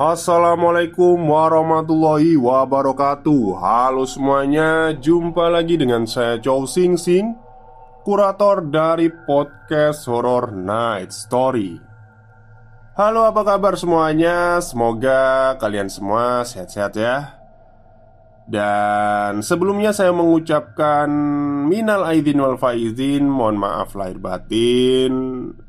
Assalamualaikum 0.00 1.28
warahmatullahi 1.28 2.32
wabarakatuh. 2.40 3.60
Halo 3.60 4.08
semuanya 4.08 4.96
Jumpa 4.96 5.52
lagi 5.52 5.76
dengan 5.76 6.08
saya 6.08 6.40
Chow 6.40 6.64
Sing 6.64 6.96
Sing 6.96 7.36
Kurator 8.00 8.64
dari 8.64 9.12
podcast 9.12 10.08
Horror 10.08 10.56
Night 10.56 11.12
Story. 11.12 11.76
Halo 12.96 13.28
apa 13.28 13.44
kabar 13.44 13.76
semuanya? 13.76 14.56
Semoga 14.64 15.60
kalian 15.60 15.92
semua 15.92 16.48
sehat-sehat 16.48 16.96
ya. 16.96 17.36
Dan 18.48 19.44
sebelumnya 19.44 19.92
saya 19.92 20.16
mengucapkan 20.16 21.12
Minal 21.68 22.08
aidin 22.08 22.40
wal 22.40 22.56
faizin 22.56 23.28
Mohon 23.28 23.68
maaf 23.68 23.92
lahir 23.92 24.16
batin. 24.16 25.12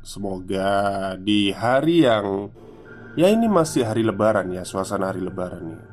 Semoga 0.00 1.20
di 1.20 1.52
hari 1.52 2.08
yang 2.08 2.48
Ya 3.12 3.28
ini 3.28 3.44
masih 3.44 3.84
hari 3.84 4.00
lebaran 4.00 4.48
ya 4.56 4.64
Suasana 4.64 5.12
hari 5.12 5.20
lebaran 5.20 5.76
ya. 5.76 5.84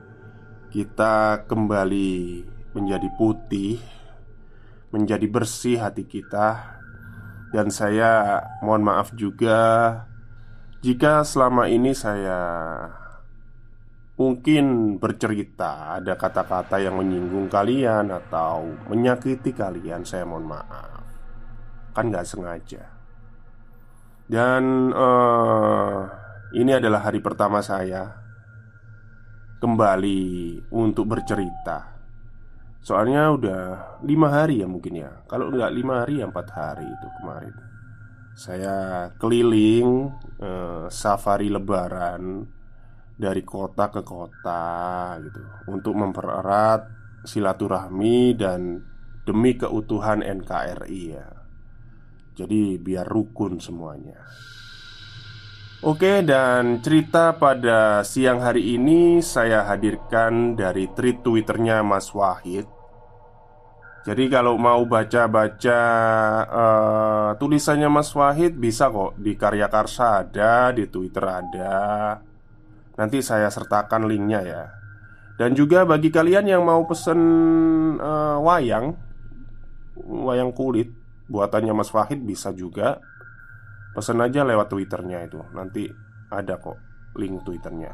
Kita 0.72 1.44
kembali 1.52 2.48
menjadi 2.72 3.12
putih 3.20 3.76
Menjadi 4.96 5.28
bersih 5.28 5.84
hati 5.84 6.08
kita. 6.08 6.80
Dan 7.52 7.76
saya 7.76 8.40
mohon 8.64 8.88
maaf 8.88 9.12
juga 9.20 9.60
Jika 10.80 11.28
selama 11.28 11.68
ini 11.68 11.92
saya 11.92 12.40
Mungkin 14.16 14.96
bercerita 14.96 16.00
Ada 16.00 16.16
kata-kata 16.16 16.80
yang 16.80 17.04
menyinggung 17.04 17.52
kalian 17.52 18.16
Atau 18.16 18.80
menyakiti 18.88 19.52
kalian 19.52 20.08
Saya 20.08 20.24
mohon 20.24 20.48
maaf. 20.48 21.04
Kan 21.92 22.16
gak 22.16 22.32
sengaja. 22.32 22.96
Dan 24.30 24.94
uh, 24.94 26.29
ini 26.50 26.74
adalah 26.74 27.06
hari 27.06 27.22
pertama 27.22 27.62
saya 27.62 28.10
kembali 29.62 30.22
untuk 30.74 31.06
bercerita. 31.06 32.00
Soalnya 32.80 33.30
udah 33.30 33.62
lima 34.02 34.34
hari 34.34 34.64
ya 34.64 34.68
mungkin 34.68 34.98
ya. 34.98 35.12
Kalau 35.30 35.54
nggak 35.54 35.74
lima 35.76 35.94
hari 36.02 36.24
ya 36.24 36.26
empat 36.26 36.48
hari 36.50 36.88
itu 36.90 37.08
kemarin. 37.22 37.56
Saya 38.34 38.76
keliling 39.20 40.10
eh, 40.42 40.86
safari 40.90 41.52
Lebaran 41.52 42.48
dari 43.20 43.44
kota 43.44 43.92
ke 43.92 44.02
kota 44.02 45.20
gitu 45.22 45.44
untuk 45.70 45.94
mempererat 45.94 46.88
silaturahmi 47.28 48.34
dan 48.40 48.80
demi 49.28 49.54
keutuhan 49.60 50.24
NKRI 50.24 51.02
ya. 51.14 51.28
Jadi 52.34 52.80
biar 52.80 53.06
rukun 53.06 53.60
semuanya. 53.60 54.18
Oke, 55.80 56.28
dan 56.28 56.84
cerita 56.84 57.40
pada 57.40 58.04
siang 58.04 58.44
hari 58.44 58.76
ini 58.76 59.24
saya 59.24 59.64
hadirkan 59.64 60.60
dari 60.60 60.92
tweet 60.92 61.24
Twitternya 61.24 61.80
Mas 61.88 62.12
Wahid. 62.12 62.68
Jadi 64.04 64.28
kalau 64.28 64.60
mau 64.60 64.84
baca-baca 64.84 65.80
uh, 66.52 67.30
tulisannya 67.40 67.88
Mas 67.88 68.12
Wahid 68.12 68.60
bisa 68.60 68.92
kok 68.92 69.16
di 69.24 69.40
Karya 69.40 69.72
Karsa 69.72 70.28
ada, 70.28 70.76
di 70.76 70.84
Twitter 70.92 71.24
ada. 71.24 71.80
Nanti 73.00 73.24
saya 73.24 73.48
sertakan 73.48 74.04
linknya 74.04 74.42
ya. 74.44 74.64
Dan 75.40 75.56
juga 75.56 75.88
bagi 75.88 76.12
kalian 76.12 76.44
yang 76.60 76.68
mau 76.68 76.84
pesen 76.84 77.22
uh, 78.04 78.36
wayang, 78.44 79.00
wayang 79.96 80.52
kulit 80.52 80.92
buatannya 81.32 81.72
Mas 81.72 81.96
Wahid 81.96 82.20
bisa 82.28 82.52
juga 82.52 83.00
Pesan 84.00 84.24
aja 84.24 84.48
lewat 84.48 84.72
twitternya 84.72 85.28
itu 85.28 85.44
Nanti 85.52 85.84
ada 86.32 86.56
kok 86.56 86.80
link 87.20 87.44
twitternya 87.44 87.92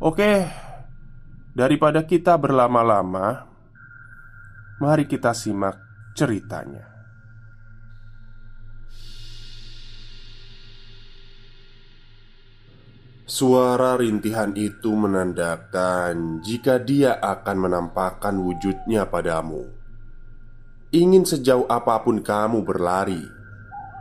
Oke 0.00 0.48
Daripada 1.52 2.08
kita 2.08 2.40
berlama-lama 2.40 3.44
Mari 4.80 5.04
kita 5.04 5.36
simak 5.36 5.76
ceritanya 6.16 6.88
Suara 13.28 14.00
rintihan 14.00 14.56
itu 14.56 14.92
menandakan 14.92 16.40
jika 16.44 16.76
dia 16.76 17.16
akan 17.16 17.64
menampakkan 17.64 18.36
wujudnya 18.36 19.08
padamu. 19.08 19.72
Ingin 20.92 21.24
sejauh 21.24 21.64
apa 21.64 22.04
pun 22.04 22.20
kamu 22.20 22.60
berlari, 22.60 23.24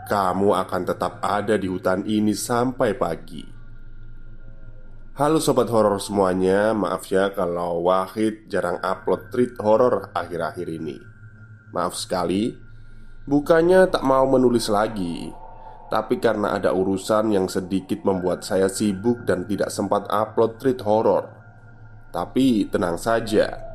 kamu 0.10 0.58
akan 0.66 0.82
tetap 0.88 1.22
ada 1.22 1.58
di 1.58 1.70
hutan 1.70 2.02
ini 2.06 2.34
sampai 2.34 2.98
pagi. 2.98 3.44
Halo 5.12 5.38
sobat 5.38 5.70
horor 5.70 6.00
semuanya, 6.02 6.74
maaf 6.74 7.06
ya 7.12 7.30
kalau 7.36 7.86
Wahid 7.86 8.50
jarang 8.50 8.80
upload 8.82 9.30
treat 9.30 9.54
horor 9.62 10.10
akhir-akhir 10.16 10.68
ini. 10.72 10.98
Maaf 11.76 11.94
sekali, 11.94 12.56
bukannya 13.28 13.92
tak 13.92 14.02
mau 14.02 14.26
menulis 14.26 14.72
lagi, 14.72 15.30
tapi 15.92 16.18
karena 16.18 16.56
ada 16.58 16.74
urusan 16.74 17.36
yang 17.36 17.46
sedikit 17.52 18.02
membuat 18.02 18.48
saya 18.48 18.72
sibuk 18.72 19.28
dan 19.28 19.46
tidak 19.46 19.70
sempat 19.70 20.08
upload 20.10 20.58
treat 20.58 20.82
horor. 20.82 21.30
Tapi 22.10 22.72
tenang 22.72 22.98
saja, 22.98 23.71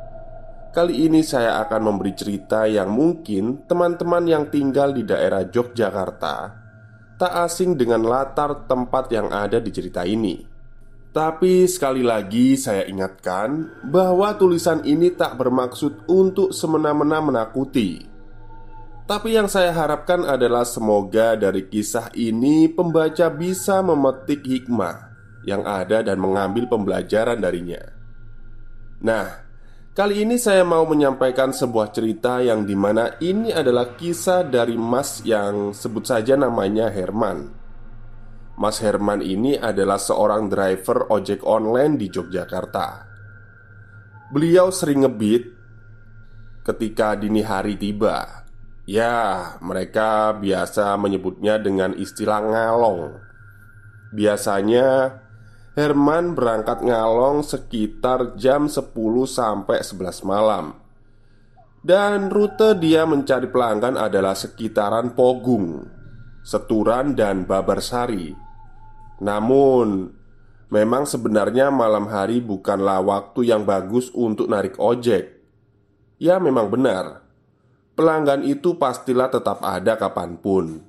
Kali 0.77 1.09
ini 1.09 1.25
saya 1.25 1.65
akan 1.65 1.89
memberi 1.89 2.13
cerita 2.13 2.69
yang 2.69 2.93
mungkin 2.93 3.65
teman-teman 3.65 4.29
yang 4.29 4.53
tinggal 4.53 4.93
di 4.93 5.09
daerah 5.09 5.49
Yogyakarta 5.49 6.53
tak 7.17 7.33
asing 7.49 7.81
dengan 7.81 8.05
latar 8.05 8.69
tempat 8.69 9.09
yang 9.09 9.33
ada 9.33 9.57
di 9.57 9.73
cerita 9.73 10.05
ini. 10.05 10.45
Tapi 11.17 11.65
sekali 11.65 12.05
lagi 12.05 12.61
saya 12.61 12.85
ingatkan 12.85 13.73
bahwa 13.89 14.37
tulisan 14.37 14.85
ini 14.85 15.17
tak 15.17 15.41
bermaksud 15.41 16.05
untuk 16.13 16.53
semena-mena 16.53 17.25
menakuti. 17.25 18.05
Tapi 19.09 19.33
yang 19.33 19.49
saya 19.49 19.73
harapkan 19.73 20.29
adalah 20.29 20.69
semoga 20.69 21.41
dari 21.41 21.73
kisah 21.73 22.13
ini 22.13 22.69
pembaca 22.69 23.33
bisa 23.33 23.81
memetik 23.81 24.45
hikmah 24.45 25.09
yang 25.49 25.65
ada 25.65 26.05
dan 26.05 26.21
mengambil 26.21 26.69
pembelajaran 26.69 27.41
darinya. 27.41 27.81
Nah, 29.01 29.46
Kali 29.97 30.29
ini 30.29 30.37
saya 30.37 30.61
mau 30.61 30.85
menyampaikan 30.85 31.57
sebuah 31.57 31.89
cerita 31.89 32.45
yang 32.45 32.69
di 32.69 32.77
mana 32.77 33.17
ini 33.17 33.49
adalah 33.49 33.97
kisah 33.97 34.45
dari 34.45 34.77
Mas 34.77 35.25
yang 35.25 35.73
sebut 35.73 36.05
saja 36.05 36.37
namanya 36.37 36.93
Herman. 36.93 37.49
Mas 38.61 38.77
Herman 38.85 39.25
ini 39.25 39.57
adalah 39.57 39.97
seorang 39.97 40.53
driver 40.53 41.09
ojek 41.09 41.41
online 41.49 41.97
di 41.97 42.13
Yogyakarta. 42.13 43.09
Beliau 44.37 44.69
sering 44.69 45.09
ngebit 45.09 45.49
ketika 46.61 47.17
dini 47.17 47.41
hari 47.41 47.81
tiba. 47.81 48.45
Ya, 48.85 49.57
mereka 49.65 50.37
biasa 50.37 50.93
menyebutnya 51.01 51.57
dengan 51.57 51.97
istilah 51.97 52.45
ngalong. 52.45 53.17
Biasanya 54.13 55.25
Herman 55.77 56.33
berangkat 56.33 56.81
ngalong 56.81 57.45
sekitar 57.45 58.33
jam 58.41 58.65
10 58.65 58.97
sampai 59.29 59.85
11 59.85 60.25
malam 60.25 60.73
Dan 61.85 62.33
rute 62.33 62.81
dia 62.81 63.05
mencari 63.05 63.45
pelanggan 63.53 64.01
adalah 64.01 64.33
sekitaran 64.33 65.13
Pogung, 65.13 65.85
Seturan, 66.41 67.13
dan 67.13 67.45
Babarsari. 67.45 68.33
Namun, 69.21 70.09
memang 70.73 71.05
sebenarnya 71.05 71.69
malam 71.69 72.09
hari 72.09 72.41
bukanlah 72.41 73.05
waktu 73.05 73.53
yang 73.53 73.69
bagus 73.69 74.09
untuk 74.17 74.49
narik 74.49 74.81
ojek. 74.81 75.45
Ya, 76.17 76.41
memang 76.41 76.73
benar, 76.73 77.21
pelanggan 77.93 78.49
itu 78.49 78.81
pastilah 78.81 79.29
tetap 79.29 79.61
ada 79.61 80.01
kapan 80.01 80.41
pun. 80.41 80.89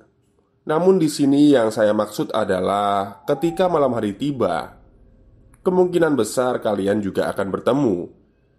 Namun, 0.64 0.96
di 0.96 1.12
sini 1.12 1.52
yang 1.52 1.68
saya 1.68 1.92
maksud 1.92 2.32
adalah 2.32 3.22
ketika 3.28 3.68
malam 3.68 3.92
hari 3.92 4.16
tiba, 4.16 4.77
kemungkinan 5.68 6.16
besar 6.16 6.64
kalian 6.64 7.04
juga 7.04 7.28
akan 7.28 7.52
bertemu 7.52 7.96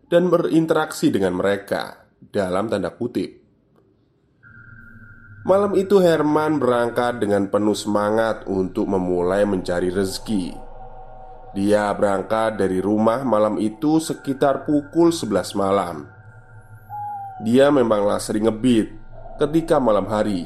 dan 0.05 0.29
berinteraksi 0.29 1.09
dengan 1.09 1.41
mereka 1.41 2.05
dalam 2.21 2.69
tanda 2.69 2.93
kutip. 2.93 3.41
Malam 5.49 5.73
itu 5.73 5.97
Herman 5.97 6.61
berangkat 6.61 7.17
dengan 7.17 7.49
penuh 7.49 7.73
semangat 7.73 8.45
untuk 8.45 8.85
memulai 8.85 9.49
mencari 9.49 9.89
rezeki. 9.89 10.53
Dia 11.57 11.89
berangkat 11.97 12.61
dari 12.61 12.77
rumah 12.77 13.25
malam 13.25 13.57
itu 13.57 13.97
sekitar 13.97 14.69
pukul 14.69 15.09
11 15.09 15.57
malam. 15.57 16.05
Dia 17.41 17.73
memanglah 17.73 18.21
sering 18.21 18.45
ngebit 18.45 18.93
ketika 19.41 19.81
malam 19.81 20.05
hari. 20.05 20.45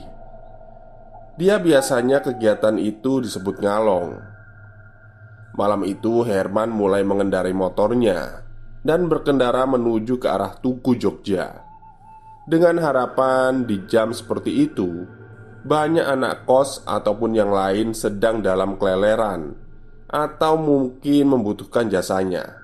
Dia 1.36 1.60
biasanya 1.60 2.24
kegiatan 2.24 2.80
itu 2.80 3.19
disebut 3.19 3.60
ngalong. 3.60 4.32
Malam 5.53 5.85
itu 5.85 6.25
Herman 6.25 6.73
mulai 6.73 7.05
mengendarai 7.05 7.53
motornya 7.53 8.41
dan 8.81 9.05
berkendara 9.05 9.69
menuju 9.69 10.17
ke 10.17 10.25
arah 10.25 10.57
Tugu 10.57 10.97
Jogja. 10.97 11.61
Dengan 12.50 12.81
harapan 12.81 13.63
di 13.63 13.85
jam 13.85 14.11
seperti 14.11 14.65
itu, 14.65 15.05
banyak 15.63 16.03
anak 16.03 16.50
kos 16.50 16.81
ataupun 16.83 17.38
yang 17.38 17.53
lain 17.53 17.94
sedang 17.94 18.41
dalam 18.41 18.75
keleleran 18.75 19.55
atau 20.09 20.57
mungkin 20.59 21.38
membutuhkan 21.38 21.88
jasanya. 21.88 22.59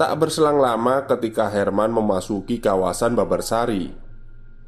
Tak 0.00 0.16
berselang 0.16 0.62
lama 0.62 1.04
ketika 1.04 1.52
Herman 1.52 1.92
memasuki 1.92 2.56
kawasan 2.56 3.12
Babarsari, 3.18 3.92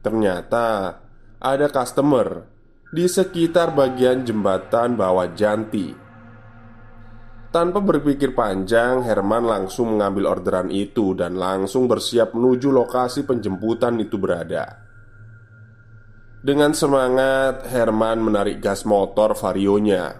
ternyata 0.04 1.00
ada 1.40 1.66
customer 1.72 2.44
di 2.92 3.08
sekitar 3.08 3.72
bagian 3.72 4.28
jembatan 4.28 4.92
bawah 5.00 5.32
Janti 5.32 6.01
tanpa 7.52 7.84
berpikir 7.84 8.32
panjang, 8.32 9.04
Herman 9.04 9.44
langsung 9.44 9.94
mengambil 9.94 10.32
orderan 10.32 10.72
itu 10.72 11.12
dan 11.12 11.36
langsung 11.36 11.84
bersiap 11.84 12.32
menuju 12.32 12.72
lokasi 12.72 13.28
penjemputan 13.28 14.00
itu 14.00 14.16
berada. 14.16 14.80
Dengan 16.42 16.74
semangat, 16.74 17.68
Herman 17.70 18.24
menarik 18.24 18.58
gas 18.58 18.82
motor 18.82 19.36
varionya. 19.38 20.18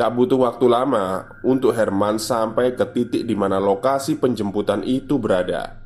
Tak 0.00 0.10
butuh 0.14 0.46
waktu 0.46 0.66
lama 0.70 1.36
untuk 1.44 1.76
Herman 1.76 2.16
sampai 2.16 2.72
ke 2.72 2.86
titik 2.94 3.26
di 3.26 3.34
mana 3.36 3.60
lokasi 3.60 4.16
penjemputan 4.16 4.86
itu 4.86 5.20
berada. 5.20 5.76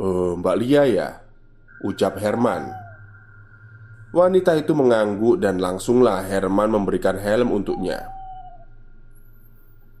"Eh, 0.00 0.32
Mbak 0.34 0.56
Lia 0.58 0.82
ya?" 0.86 1.08
ucap 1.84 2.16
Herman 2.16 2.83
Wanita 4.14 4.54
itu 4.54 4.78
mengangguk 4.78 5.42
dan 5.42 5.58
langsunglah 5.58 6.22
Herman 6.22 6.70
memberikan 6.70 7.18
helm 7.18 7.50
untuknya. 7.50 8.06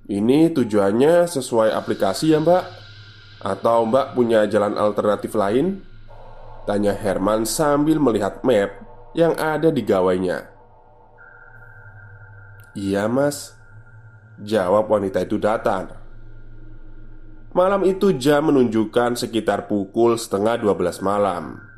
Ini 0.06 0.54
tujuannya 0.54 1.26
sesuai 1.26 1.74
aplikasi 1.74 2.30
ya 2.30 2.38
mbak? 2.38 2.62
Atau 3.42 3.90
mbak 3.90 4.14
punya 4.14 4.46
jalan 4.46 4.78
alternatif 4.78 5.34
lain? 5.34 5.82
Tanya 6.64 6.94
Herman 6.94 7.42
sambil 7.42 7.98
melihat 7.98 8.40
map 8.46 8.84
yang 9.12 9.36
ada 9.36 9.68
di 9.68 9.84
gawainya 9.84 10.48
Iya 12.74 13.06
mas 13.06 13.54
Jawab 14.42 14.90
wanita 14.90 15.22
itu 15.22 15.38
datar 15.38 16.00
Malam 17.54 17.86
itu 17.86 18.10
jam 18.18 18.50
menunjukkan 18.50 19.14
sekitar 19.14 19.70
pukul 19.70 20.18
setengah 20.18 20.58
12 20.58 21.04
malam 21.04 21.73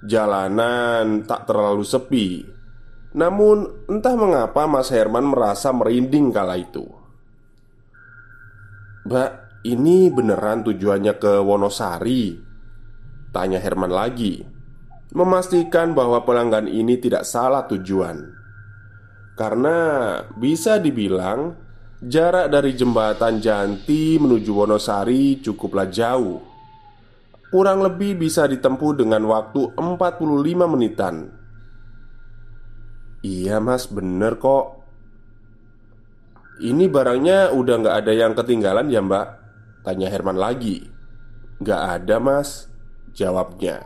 Jalanan 0.00 1.28
tak 1.28 1.44
terlalu 1.44 1.84
sepi. 1.84 2.28
Namun 3.12 3.88
entah 3.90 4.16
mengapa 4.16 4.64
Mas 4.64 4.88
Herman 4.88 5.28
merasa 5.28 5.74
merinding 5.74 6.32
kala 6.32 6.56
itu. 6.56 6.86
Mbak, 9.04 9.30
ini 9.66 10.08
beneran 10.08 10.64
tujuannya 10.64 11.14
ke 11.20 11.42
Wonosari? 11.42 12.38
Tanya 13.30 13.62
Herman 13.62 13.92
lagi 13.92 14.42
Memastikan 15.10 15.90
bahwa 15.90 16.22
pelanggan 16.22 16.70
ini 16.70 16.94
tidak 16.94 17.26
salah 17.26 17.66
tujuan. 17.66 18.30
Karena 19.34 19.78
bisa 20.38 20.78
dibilang 20.78 21.58
Jarak 22.00 22.48
dari 22.48 22.72
jembatan 22.72 23.42
Janti 23.42 24.16
menuju 24.16 24.50
Wonosari 24.54 25.42
cukuplah 25.44 25.90
jauh 25.90 26.49
Kurang 27.50 27.82
lebih 27.82 28.14
bisa 28.14 28.46
ditempuh 28.46 28.94
dengan 28.94 29.26
waktu 29.26 29.74
45 29.74 30.70
menitan. 30.70 31.34
Iya 33.26 33.58
mas 33.58 33.90
bener 33.90 34.38
kok. 34.38 34.86
Ini 36.62 36.86
barangnya 36.86 37.50
udah 37.50 37.74
nggak 37.82 37.96
ada 38.06 38.12
yang 38.14 38.32
ketinggalan 38.38 38.86
ya 38.86 39.02
mbak? 39.02 39.26
Tanya 39.82 40.06
Herman 40.06 40.38
lagi. 40.38 40.86
Nggak 41.58 41.82
ada 42.00 42.16
mas 42.22 42.70
Jawabnya. 43.10 43.82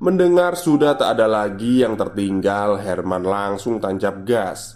Mendengar 0.00 0.56
sudah 0.56 0.96
tak 0.96 1.20
ada 1.20 1.28
lagi 1.28 1.84
yang 1.84 2.00
tertinggal 2.00 2.80
Herman 2.80 3.22
langsung 3.22 3.78
tancap 3.78 4.24
gas 4.26 4.74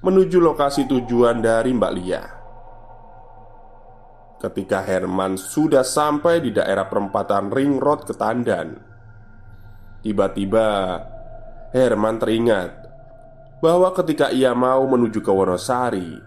Menuju 0.00 0.40
lokasi 0.40 0.88
tujuan 0.88 1.44
dari 1.44 1.70
Mbak 1.76 1.92
Lia 1.94 2.43
ketika 4.44 4.84
Herman 4.84 5.40
sudah 5.40 5.80
sampai 5.80 6.44
di 6.44 6.52
daerah 6.52 6.84
perempatan 6.84 7.48
Ring 7.48 7.80
Road 7.80 8.04
Ketandan. 8.04 8.76
Tiba-tiba 10.04 11.00
Herman 11.72 12.20
teringat 12.20 12.70
bahwa 13.64 13.88
ketika 13.96 14.28
ia 14.28 14.52
mau 14.52 14.84
menuju 14.84 15.24
ke 15.24 15.32
Wonosari, 15.32 16.20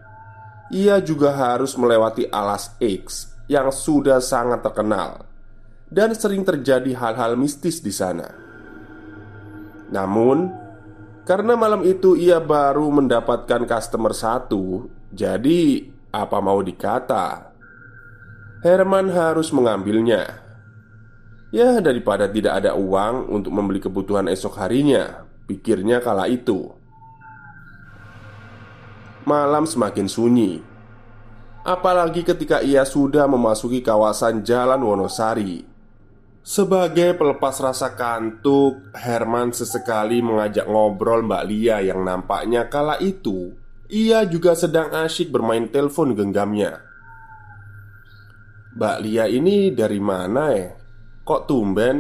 ia 0.74 0.98
juga 0.98 1.38
harus 1.38 1.78
melewati 1.78 2.26
alas 2.34 2.74
X 2.82 3.38
yang 3.46 3.70
sudah 3.70 4.18
sangat 4.18 4.66
terkenal 4.66 5.30
dan 5.88 6.18
sering 6.18 6.42
terjadi 6.42 6.98
hal-hal 6.98 7.38
mistis 7.38 7.80
di 7.86 7.94
sana. 7.94 8.28
Namun, 9.94 10.52
karena 11.24 11.54
malam 11.54 11.86
itu 11.86 12.18
ia 12.18 12.42
baru 12.42 12.90
mendapatkan 12.92 13.64
customer 13.70 14.12
satu, 14.12 14.90
jadi 15.14 15.86
apa 16.12 16.38
mau 16.44 16.60
dikata, 16.60 17.57
Herman 18.66 19.14
harus 19.14 19.54
mengambilnya. 19.54 20.42
Ya, 21.54 21.80
daripada 21.80 22.26
tidak 22.26 22.64
ada 22.64 22.74
uang 22.74 23.30
untuk 23.30 23.54
membeli 23.54 23.80
kebutuhan 23.80 24.28
esok 24.28 24.58
harinya, 24.60 25.30
pikirnya 25.46 26.02
kala 26.02 26.26
itu. 26.26 26.74
Malam 29.28 29.68
semakin 29.68 30.08
sunyi, 30.08 30.64
apalagi 31.68 32.24
ketika 32.24 32.64
ia 32.64 32.88
sudah 32.88 33.28
memasuki 33.28 33.84
kawasan 33.84 34.42
Jalan 34.42 34.80
Wonosari. 34.84 35.68
Sebagai 36.48 37.12
pelepas 37.20 37.60
rasa 37.60 37.92
kantuk, 37.92 38.96
Herman 38.96 39.52
sesekali 39.52 40.24
mengajak 40.24 40.64
ngobrol 40.64 41.28
Mbak 41.28 41.44
Lia 41.44 41.84
yang 41.84 42.08
nampaknya 42.08 42.72
kala 42.72 42.96
itu 43.04 43.52
ia 43.92 44.24
juga 44.28 44.52
sedang 44.56 44.92
asyik 44.92 45.32
bermain 45.32 45.68
telepon 45.68 46.12
genggamnya. 46.16 46.87
Mbak 48.78 48.98
Lia 49.02 49.26
ini 49.26 49.74
dari 49.74 49.98
mana 49.98 50.54
ya? 50.54 50.70
Kok 51.26 51.50
tumben? 51.50 51.98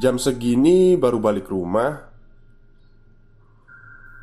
Jam 0.00 0.16
segini 0.16 0.96
baru 0.96 1.20
balik 1.20 1.52
rumah? 1.52 1.92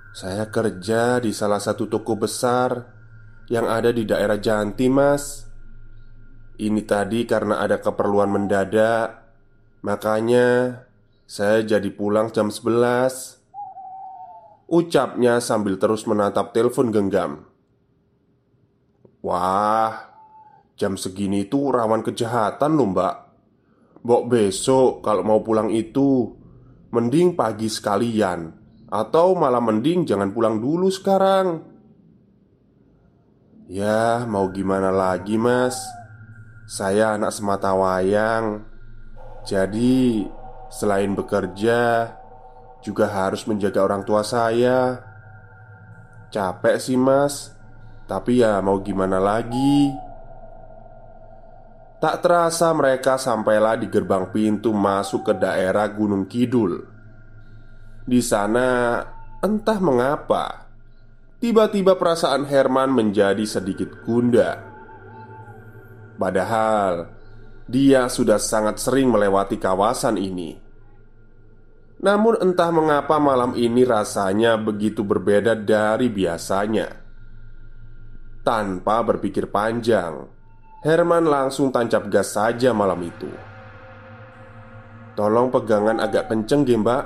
Saya 0.09 0.49
kerja 0.49 1.21
di 1.21 1.29
salah 1.29 1.61
satu 1.61 1.85
toko 1.85 2.17
besar 2.17 2.81
yang 3.47 3.69
ada 3.69 3.93
di 3.93 4.09
daerah 4.09 4.41
Janti, 4.41 4.89
Mas. 4.89 5.45
Ini 6.57 6.81
tadi 6.81 7.29
karena 7.29 7.61
ada 7.61 7.77
keperluan 7.77 8.33
mendadak, 8.33 9.21
makanya 9.85 10.81
saya 11.29 11.61
jadi 11.61 11.93
pulang 11.93 12.33
jam 12.33 12.49
11. 12.49 13.37
Ucapnya 14.65 15.37
sambil 15.37 15.77
terus 15.77 16.09
menatap 16.09 16.57
telepon 16.57 16.89
genggam. 16.89 17.45
Wah, 19.21 20.10
Jam 20.81 20.97
segini 20.97 21.45
itu 21.45 21.69
rawan 21.69 22.01
kejahatan 22.01 22.73
loh 22.73 22.89
mbak. 22.89 23.15
Mbok 24.01 24.23
besok 24.33 25.05
kalau 25.05 25.21
mau 25.21 25.45
pulang 25.45 25.69
itu 25.69 26.41
Mending 26.89 27.37
pagi 27.37 27.69
sekalian. 27.69 28.51
Atau 28.89 29.37
malah 29.37 29.61
mending 29.61 30.09
jangan 30.09 30.33
pulang 30.33 30.57
dulu 30.57 30.89
sekarang. 30.89 31.63
Ya 33.69 34.25
mau 34.25 34.49
gimana 34.49 34.89
lagi 34.89 35.37
mas? 35.37 35.77
Saya 36.65 37.13
anak 37.13 37.31
semata 37.31 37.77
wayang. 37.77 38.65
Jadi 39.45 40.25
selain 40.73 41.13
bekerja 41.13 42.11
Juga 42.81 43.05
harus 43.05 43.45
menjaga 43.45 43.85
orang 43.85 44.01
tua 44.01 44.25
saya. 44.25 44.97
Capek 46.33 46.75
sih 46.81 46.97
mas. 46.97 47.53
Tapi 48.09 48.41
ya 48.41 48.59
mau 48.65 48.81
gimana 48.81 49.21
lagi 49.21 50.10
Tak 52.01 52.25
terasa 52.25 52.73
mereka 52.73 53.21
sampailah 53.21 53.77
di 53.77 53.85
gerbang 53.85 54.33
pintu 54.33 54.73
masuk 54.73 55.21
ke 55.21 55.33
daerah 55.37 55.85
Gunung 55.85 56.25
Kidul. 56.25 56.81
Di 58.01 58.17
sana, 58.25 58.97
entah 59.37 59.77
mengapa, 59.77 60.65
tiba-tiba 61.37 61.93
perasaan 61.93 62.49
Herman 62.49 62.89
menjadi 62.89 63.45
sedikit 63.45 64.01
gundah. 64.01 64.57
Padahal 66.17 67.05
dia 67.69 68.09
sudah 68.09 68.41
sangat 68.41 68.81
sering 68.81 69.13
melewati 69.13 69.61
kawasan 69.61 70.17
ini. 70.17 70.57
Namun, 72.01 72.41
entah 72.41 72.73
mengapa 72.73 73.21
malam 73.21 73.53
ini 73.53 73.85
rasanya 73.85 74.57
begitu 74.57 75.05
berbeda 75.05 75.53
dari 75.53 76.09
biasanya. 76.09 76.97
Tanpa 78.41 79.05
berpikir 79.05 79.53
panjang, 79.53 80.40
Herman 80.81 81.29
langsung 81.29 81.69
tancap 81.69 82.09
gas 82.09 82.33
saja 82.33 82.73
malam 82.73 83.05
itu. 83.05 83.29
Tolong 85.13 85.53
pegangan 85.53 86.01
agak 86.01 86.33
kenceng, 86.33 86.65
ya, 86.65 86.81
mbak. 86.81 87.03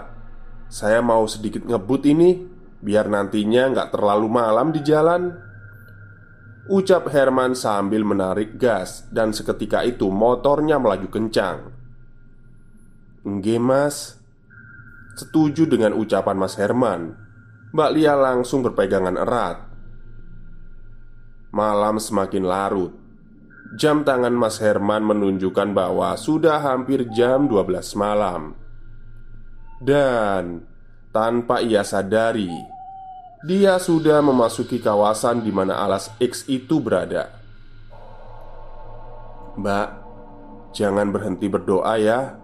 Saya 0.72 1.04
mau 1.04 1.28
sedikit 1.28 1.68
ngebut 1.68 2.08
ini, 2.08 2.40
biar 2.80 3.12
nantinya 3.12 3.76
nggak 3.76 3.92
terlalu 3.92 4.28
malam 4.32 4.72
di 4.72 4.80
jalan. 4.80 5.36
Ucap 6.72 7.12
Herman 7.12 7.54
sambil 7.54 8.02
menarik 8.08 8.58
gas 8.58 9.06
dan 9.12 9.36
seketika 9.36 9.84
itu 9.84 10.08
motornya 10.08 10.80
melaju 10.80 11.12
kencang. 11.12 11.76
Enggak 13.26 13.58
mas 13.58 13.98
Setuju 15.18 15.66
dengan 15.66 15.98
ucapan 15.98 16.38
Mas 16.38 16.54
Herman 16.62 17.18
Mbak 17.74 17.90
Lia 17.98 18.14
langsung 18.14 18.62
berpegangan 18.62 19.18
erat 19.18 19.66
Malam 21.50 21.98
semakin 21.98 22.46
larut 22.46 23.05
Jam 23.76 24.08
tangan 24.08 24.32
Mas 24.32 24.64
Herman 24.64 25.04
menunjukkan 25.04 25.76
bahwa 25.76 26.16
sudah 26.16 26.64
hampir 26.64 27.12
jam 27.12 27.52
12 27.52 28.00
malam. 28.00 28.56
Dan 29.84 30.64
tanpa 31.12 31.60
ia 31.60 31.84
sadari 31.84 32.48
Dia 33.44 33.76
sudah 33.78 34.24
memasuki 34.24 34.80
kawasan 34.80 35.44
di 35.44 35.52
mana 35.52 35.84
alas 35.84 36.10
X 36.18 36.48
itu 36.48 36.80
berada. 36.82 37.30
Mbak, 39.60 39.90
jangan 40.74 41.14
berhenti 41.14 41.46
berdoa 41.52 41.94
ya. 42.00 42.42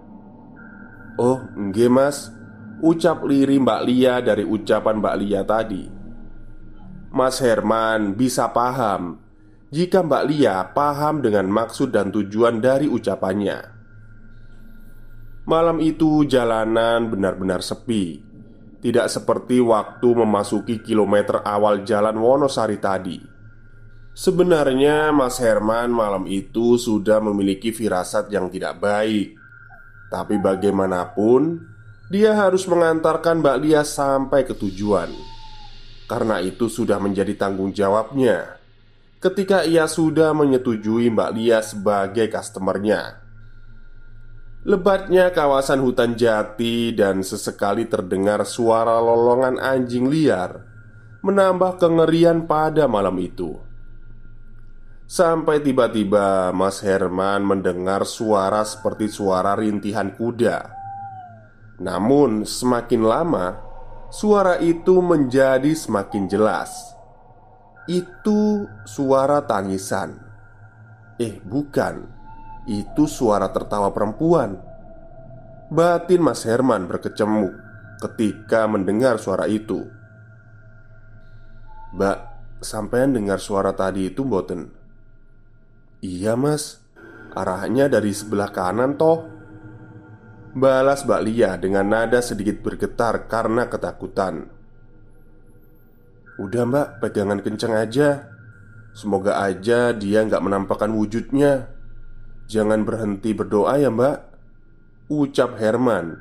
Oh, 1.17 1.41
enggak 1.57 1.89
mas. 1.89 2.29
Ucap 2.85 3.25
liri 3.25 3.57
Mbak 3.57 3.81
Lia 3.87 4.21
dari 4.21 4.45
ucapan 4.45 5.01
Mbak 5.01 5.15
Lia 5.21 5.41
tadi. 5.41 5.83
Mas 7.09 7.41
Herman 7.41 8.13
bisa 8.13 8.53
paham 8.53 9.30
jika 9.71 10.03
Mbak 10.03 10.23
Lia 10.27 10.67
paham 10.75 11.23
dengan 11.23 11.47
maksud 11.47 11.95
dan 11.95 12.11
tujuan 12.11 12.59
dari 12.59 12.91
ucapannya. 12.91 13.79
Malam 15.47 15.79
itu 15.79 16.27
jalanan 16.27 17.07
benar-benar 17.07 17.63
sepi, 17.63 18.19
tidak 18.83 19.07
seperti 19.07 19.63
waktu 19.63 20.11
memasuki 20.11 20.83
kilometer 20.83 21.39
awal 21.47 21.87
jalan 21.87 22.19
Wonosari 22.19 22.77
tadi. 22.83 23.17
Sebenarnya, 24.11 25.15
Mas 25.15 25.39
Herman 25.39 25.87
malam 25.87 26.27
itu 26.27 26.75
sudah 26.75 27.23
memiliki 27.23 27.71
firasat 27.71 28.27
yang 28.27 28.51
tidak 28.51 28.83
baik, 28.83 29.39
tapi 30.11 30.35
bagaimanapun 30.35 31.63
dia 32.11 32.35
harus 32.35 32.67
mengantarkan 32.67 33.39
Mbak 33.39 33.57
Lia 33.63 33.87
sampai 33.87 34.43
ke 34.43 34.51
tujuan. 34.51 35.15
Karena 36.11 36.43
itu, 36.43 36.67
sudah 36.67 36.99
menjadi 36.99 37.39
tanggung 37.39 37.71
jawabnya 37.71 38.60
ketika 39.21 39.61
ia 39.61 39.85
sudah 39.85 40.33
menyetujui 40.33 41.13
Mbak 41.13 41.31
Lia 41.37 41.61
sebagai 41.61 42.25
customernya. 42.33 43.21
Lebatnya 44.65 45.29
kawasan 45.29 45.81
hutan 45.81 46.17
jati 46.17 46.93
dan 46.93 47.21
sesekali 47.21 47.85
terdengar 47.85 48.45
suara 48.45 48.97
lolongan 48.97 49.57
anjing 49.57 50.09
liar 50.09 50.65
menambah 51.21 51.77
kengerian 51.77 52.49
pada 52.49 52.89
malam 52.89 53.17
itu. 53.21 53.57
Sampai 55.05 55.61
tiba-tiba 55.61 56.49
Mas 56.55 56.81
Herman 56.81 57.45
mendengar 57.45 58.07
suara 58.09 58.65
seperti 58.65 59.11
suara 59.11 59.53
rintihan 59.53 60.13
kuda. 60.17 60.71
Namun, 61.81 62.45
semakin 62.45 63.01
lama 63.01 63.59
suara 64.13 64.61
itu 64.61 65.01
menjadi 65.01 65.73
semakin 65.73 66.29
jelas. 66.29 67.00
Itu 67.91 68.71
suara 68.87 69.43
tangisan. 69.43 70.15
Eh, 71.19 71.43
bukan. 71.43 72.07
Itu 72.63 73.03
suara 73.03 73.51
tertawa 73.51 73.91
perempuan. 73.91 74.55
Batin 75.67 76.23
Mas 76.23 76.47
Herman 76.47 76.87
berkecamuk 76.87 77.51
ketika 77.99 78.63
mendengar 78.71 79.19
suara 79.19 79.43
itu. 79.51 79.83
Mbak, 81.91 82.17
sampean 82.63 83.11
dengar 83.11 83.43
suara 83.43 83.75
tadi 83.75 84.07
itu 84.07 84.23
boten? 84.23 84.71
Iya 85.99 86.39
mas, 86.39 86.79
arahnya 87.35 87.91
dari 87.91 88.15
sebelah 88.15 88.55
kanan 88.55 88.95
toh 88.95 89.27
Balas 90.55 91.03
Mbak 91.03 91.21
Lia 91.27 91.51
dengan 91.59 91.87
nada 91.91 92.23
sedikit 92.23 92.63
bergetar 92.63 93.27
karena 93.27 93.67
ketakutan 93.67 94.60
Udah 96.41 96.65
mbak, 96.65 96.87
pegangan 96.97 97.37
kenceng 97.45 97.77
aja. 97.77 98.25
Semoga 98.97 99.37
aja 99.45 99.93
dia 99.93 100.25
nggak 100.25 100.41
menampakkan 100.41 100.89
wujudnya. 100.89 101.69
Jangan 102.49 102.81
berhenti 102.81 103.37
berdoa 103.37 103.77
ya 103.77 103.93
mbak. 103.93 104.25
Ucap 105.05 105.61
Herman. 105.61 106.17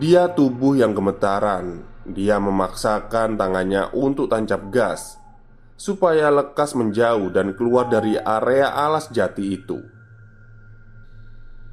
Dia 0.00 0.32
tubuh 0.32 0.80
yang 0.80 0.96
gemetaran. 0.96 1.84
Dia 2.08 2.40
memaksakan 2.40 3.36
tangannya 3.36 3.92
untuk 3.96 4.28
tancap 4.28 4.68
gas 4.68 5.16
Supaya 5.76 6.28
lekas 6.32 6.76
menjauh 6.76 7.32
dan 7.32 7.52
keluar 7.52 7.88
dari 7.92 8.16
area 8.16 8.72
alas 8.72 9.12
jati 9.12 9.60
itu. 9.60 9.82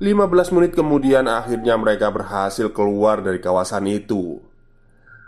15 0.01 0.55
menit 0.57 0.73
kemudian 0.73 1.29
akhirnya 1.29 1.77
mereka 1.77 2.09
berhasil 2.09 2.73
keluar 2.73 3.21
dari 3.21 3.37
kawasan 3.37 3.85
itu 3.85 4.50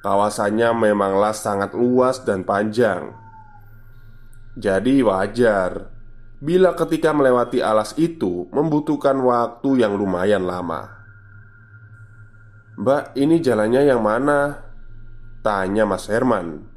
Kawasannya 0.03 0.75
memanglah 0.75 1.31
sangat 1.31 1.71
luas 1.71 2.27
dan 2.27 2.43
panjang. 2.43 3.15
Jadi 4.59 4.99
wajar 4.99 5.87
Bila 6.43 6.75
ketika 6.75 7.15
melewati 7.15 7.63
alas 7.63 7.95
itu 7.95 8.51
Membutuhkan 8.51 9.15
waktu 9.23 9.79
yang 9.79 9.95
lumayan 9.95 10.43
lama. 10.43 10.91
Mbak, 12.75 13.15
ini 13.15 13.39
jalannya 13.39 13.87
yang 13.87 14.03
mana? 14.03 14.59
Tanya 15.39 15.87
Mas 15.87 16.11
Herman. 16.11 16.67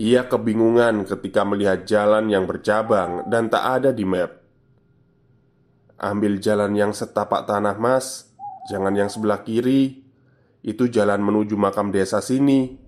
Ia 0.00 0.24
kebingungan 0.24 1.04
ketika 1.04 1.42
melihat 1.42 1.84
jalan 1.84 2.30
yang 2.32 2.46
bercabang 2.46 3.28
dan 3.28 3.50
tak 3.50 3.82
ada 3.82 3.90
di 3.90 4.06
map. 4.06 4.40
Ambil 5.98 6.38
jalan 6.38 6.78
yang 6.78 6.94
setapak 6.94 7.50
tanah 7.50 7.74
mas. 7.76 8.30
Jangan 8.70 8.94
yang 8.94 9.10
sebelah 9.10 9.42
kiri 9.42 10.07
itu 10.62 10.90
jalan 10.90 11.22
menuju 11.22 11.54
makam 11.54 11.94
desa 11.94 12.18
sini. 12.18 12.78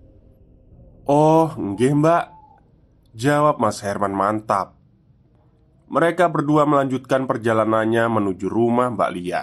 Oh, 1.07 1.55
nggih 1.55 1.95
mbak. 1.99 2.25
Jawab 3.11 3.59
Mas 3.59 3.83
Herman 3.83 4.15
mantap. 4.15 4.79
Mereka 5.91 6.31
berdua 6.31 6.62
melanjutkan 6.62 7.27
perjalanannya 7.27 8.07
menuju 8.07 8.47
rumah 8.47 8.95
Mbak 8.95 9.11
Lia. 9.11 9.43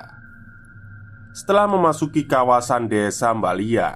Setelah 1.36 1.68
memasuki 1.68 2.24
kawasan 2.24 2.88
desa 2.88 3.36
Mbak 3.36 3.56
Lia 3.60 3.92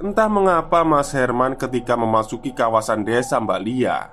Entah 0.00 0.26
mengapa 0.26 0.82
Mas 0.82 1.12
Herman 1.14 1.54
ketika 1.54 1.94
memasuki 1.94 2.50
kawasan 2.50 3.04
desa 3.06 3.38
Mbak 3.38 3.60
Lia 3.62 4.10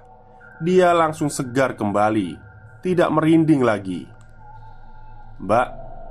Dia 0.62 0.92
langsung 0.94 1.32
segar 1.32 1.74
kembali 1.74 2.38
Tidak 2.84 3.10
merinding 3.10 3.64
lagi. 3.64 4.06
Mbak, 5.40 5.68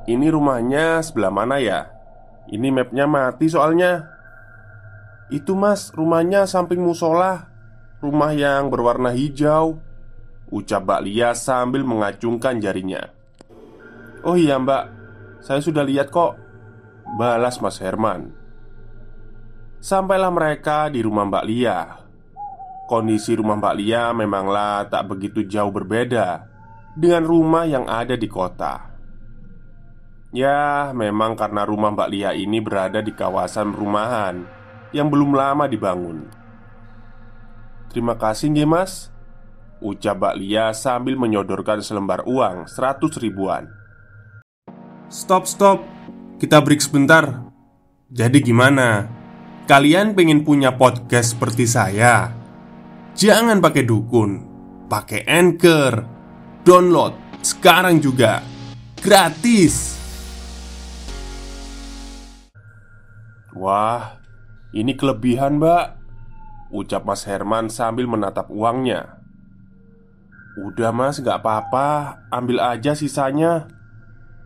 ini 0.08 0.26
rumahnya 0.32 1.04
sebelah 1.04 1.30
mana 1.30 1.60
ya? 1.60 1.97
Ini 2.48 2.68
mapnya 2.72 3.04
mati 3.04 3.46
soalnya. 3.52 4.08
Itu 5.28 5.52
mas, 5.52 5.92
rumahnya 5.92 6.48
samping 6.48 6.80
musola. 6.80 7.52
Rumah 8.00 8.32
yang 8.32 8.72
berwarna 8.72 9.12
hijau. 9.12 9.76
Ucap 10.48 10.88
Mbak 10.88 11.00
Lia 11.04 11.30
sambil 11.36 11.84
mengacungkan 11.84 12.56
jarinya. 12.56 13.12
Oh 14.24 14.34
iya 14.34 14.56
mbak. 14.56 14.88
Saya 15.44 15.60
sudah 15.60 15.84
lihat 15.84 16.08
kok. 16.08 16.40
Balas 17.20 17.60
Mas 17.60 17.80
Herman. 17.80 18.32
Sampailah 19.78 20.32
mereka 20.32 20.90
di 20.90 21.00
rumah 21.04 21.28
Mbak 21.28 21.44
Lia. 21.46 21.80
Kondisi 22.88 23.36
rumah 23.36 23.60
Mbak 23.60 23.74
Lia 23.76 24.10
memanglah 24.16 24.88
tak 24.88 25.08
begitu 25.12 25.44
jauh 25.44 25.68
berbeda 25.68 26.48
dengan 26.96 27.22
rumah 27.24 27.68
yang 27.68 27.84
ada 27.84 28.16
di 28.16 28.26
kota. 28.26 28.87
Ya, 30.28 30.92
memang 30.92 31.40
karena 31.40 31.64
rumah 31.64 31.88
Mbak 31.92 32.08
Lia 32.12 32.30
ini 32.36 32.60
berada 32.60 33.00
di 33.00 33.16
kawasan 33.16 33.72
perumahan 33.72 34.44
yang 34.92 35.08
belum 35.08 35.32
lama 35.32 35.64
dibangun. 35.64 36.28
Terima 37.88 38.20
kasih 38.20 38.52
nge 38.52 38.66
mas 38.68 38.92
Ucap 39.80 40.20
Mbak 40.20 40.34
Lia 40.36 40.76
sambil 40.76 41.16
menyodorkan 41.16 41.80
selembar 41.80 42.28
uang 42.28 42.68
seratus 42.68 43.16
ribuan 43.16 43.64
Stop, 45.08 45.48
stop. 45.48 45.80
Kita 46.36 46.60
break 46.60 46.84
sebentar. 46.84 47.48
Jadi 48.12 48.44
gimana? 48.44 49.08
Kalian 49.64 50.12
pengen 50.12 50.44
punya 50.44 50.76
podcast 50.76 51.32
seperti 51.32 51.64
saya? 51.64 52.28
Jangan 53.16 53.64
pakai 53.64 53.88
dukun, 53.88 54.44
pakai 54.84 55.24
Anchor. 55.24 56.04
Download 56.60 57.40
sekarang 57.40 58.04
juga. 58.04 58.44
Gratis. 59.00 59.97
Wah, 63.56 64.20
ini 64.76 64.92
kelebihan 64.92 65.56
mbak. 65.56 65.96
Ucap 66.68 67.08
Mas 67.08 67.24
Herman 67.24 67.72
sambil 67.72 68.04
menatap 68.04 68.52
uangnya. 68.52 69.16
Udah 70.58 70.92
mas, 70.92 71.22
gak 71.24 71.40
apa-apa. 71.40 72.20
Ambil 72.28 72.60
aja 72.60 72.92
sisanya. 72.92 73.70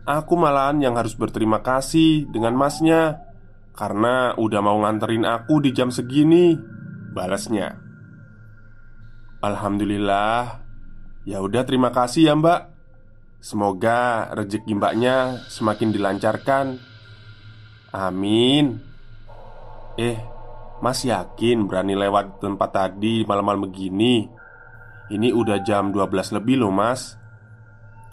Aku 0.07 0.39
malahan 0.39 0.79
yang 0.79 0.95
harus 0.95 1.19
berterima 1.19 1.59
kasih 1.59 2.29
dengan 2.31 2.55
masnya. 2.55 3.19
Karena 3.73 4.37
udah 4.37 4.61
mau 4.61 4.77
nganterin 4.85 5.25
aku 5.25 5.59
di 5.59 5.73
jam 5.73 5.89
segini 5.89 6.55
Balasnya. 7.11 7.75
Alhamdulillah. 9.43 10.63
Ya 11.27 11.43
udah 11.43 11.67
terima 11.67 11.91
kasih 11.91 12.31
ya 12.31 12.33
mbak. 12.37 12.71
Semoga 13.43 14.31
rezeki 14.31 14.79
mbaknya 14.79 15.43
semakin 15.51 15.91
dilancarkan. 15.91 16.79
Amin 17.91 18.92
Eh, 19.93 20.17
Mas 20.83 21.05
yakin 21.05 21.69
berani 21.69 21.95
lewat 21.95 22.43
tempat 22.43 22.75
tadi 22.75 23.23
malam-malam 23.23 23.71
begini? 23.71 24.27
Ini 25.07 25.31
udah 25.31 25.63
jam 25.63 25.95
12 25.95 26.35
lebih 26.35 26.59
loh 26.59 26.75
mas. 26.75 27.15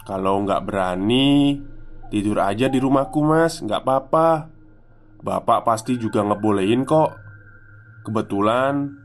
Kalau 0.07 0.39
nggak 0.47 0.63
berani 0.63 1.59
Tidur 2.07 2.39
aja 2.43 2.71
di 2.71 2.79
rumahku 2.79 3.19
mas. 3.27 3.59
Nggak 3.59 3.81
apa-apa. 3.83 4.51
Bapak 5.19 5.67
pasti 5.67 5.99
juga 5.99 6.23
ngebolehin 6.23 6.87
kok. 6.87 7.11
Kebetulan 8.07 8.95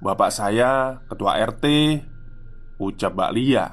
Bapak 0.00 0.32
saya 0.32 1.04
ketua 1.04 1.36
RT 1.44 1.64
Ucap 2.80 3.12
Mbak 3.12 3.32
Lia. 3.36 3.66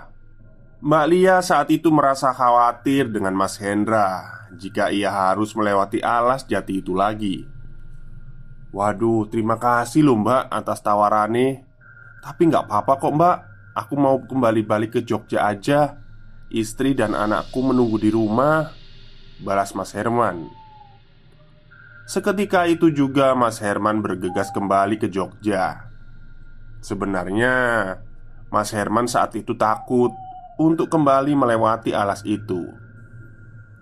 Mbak 0.84 1.06
Lia 1.08 1.36
saat 1.40 1.72
itu 1.72 1.88
merasa 1.88 2.36
khawatir 2.36 3.10
dengan 3.10 3.34
Mas 3.34 3.58
Hendra 3.58 4.22
Jika 4.54 4.94
ia 4.94 5.10
harus 5.10 5.56
melewati 5.58 6.04
alas 6.06 6.46
jati 6.46 6.86
itu 6.86 6.94
lagi 6.94 7.57
Waduh, 8.76 9.32
terima 9.32 9.56
kasih 9.56 10.04
loh 10.04 10.20
mbak 10.20 10.52
atas 10.52 10.84
tawarannya 10.84 11.64
Tapi 12.20 12.42
nggak 12.52 12.68
apa-apa 12.68 12.94
kok 13.00 13.14
mbak. 13.16 13.38
Aku 13.78 13.94
mau 13.96 14.18
kembali 14.20 14.66
balik 14.66 15.00
ke 15.00 15.02
Jogja 15.06 15.48
aja. 15.48 16.02
Istri 16.52 16.98
dan 16.98 17.14
anakku 17.16 17.62
menunggu 17.64 18.02
di 18.02 18.12
rumah. 18.12 18.74
Balas 19.40 19.72
Mas 19.78 19.94
Herman. 19.94 20.50
Seketika 22.10 22.66
itu 22.66 22.90
juga 22.90 23.38
Mas 23.38 23.62
Herman 23.62 24.02
bergegas 24.02 24.50
kembali 24.50 24.98
ke 24.98 25.08
Jogja. 25.08 25.88
Sebenarnya 26.82 27.54
Mas 28.50 28.74
Herman 28.74 29.06
saat 29.06 29.36
itu 29.38 29.54
takut 29.60 30.12
Untuk 30.58 30.90
kembali 30.90 31.38
melewati 31.38 31.94
alas 31.94 32.26
itu. 32.26 32.66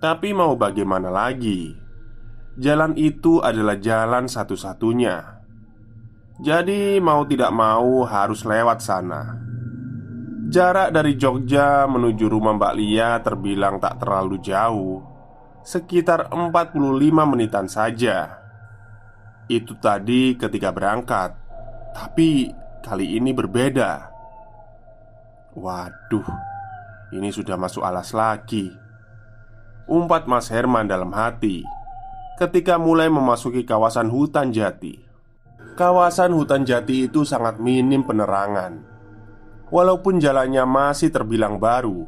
Tapi 0.04 0.36
mau 0.36 0.60
bagaimana 0.60 1.08
lagi 1.08 1.85
Jalan 2.56 2.96
itu 2.96 3.44
adalah 3.44 3.76
jalan 3.76 4.32
satu-satunya. 4.32 5.44
Jadi, 6.40 7.04
mau 7.04 7.28
tidak 7.28 7.52
mau 7.52 8.08
harus 8.08 8.48
lewat 8.48 8.80
sana. 8.80 9.36
Jarak 10.48 10.96
dari 10.96 11.20
Jogja 11.20 11.84
menuju 11.84 12.32
rumah 12.32 12.56
Mbak 12.56 12.74
Lia 12.80 13.20
terbilang 13.20 13.84
tak 13.84 14.00
terlalu 14.00 14.40
jauh, 14.40 15.04
sekitar 15.68 16.32
45 16.32 16.80
menitan 17.28 17.68
saja. 17.68 18.40
Itu 19.52 19.76
tadi 19.76 20.40
ketika 20.40 20.72
berangkat, 20.72 21.36
tapi 21.92 22.56
kali 22.80 23.20
ini 23.20 23.36
berbeda. 23.36 24.16
Waduh, 25.60 26.30
ini 27.12 27.36
sudah 27.36 27.60
masuk 27.60 27.84
alas 27.84 28.16
lagi. 28.16 28.72
Umpat 29.92 30.24
Mas 30.24 30.48
Herman 30.48 30.88
dalam 30.88 31.12
hati 31.12 31.85
ketika 32.36 32.76
mulai 32.76 33.08
memasuki 33.08 33.64
kawasan 33.64 34.12
hutan 34.12 34.52
jati. 34.52 35.00
Kawasan 35.76 36.32
hutan 36.36 36.64
jati 36.64 37.08
itu 37.08 37.28
sangat 37.28 37.60
minim 37.60 38.04
penerangan. 38.04 38.80
Walaupun 39.72 40.24
jalannya 40.24 40.64
masih 40.64 41.12
terbilang 41.12 41.60
baru, 41.60 42.08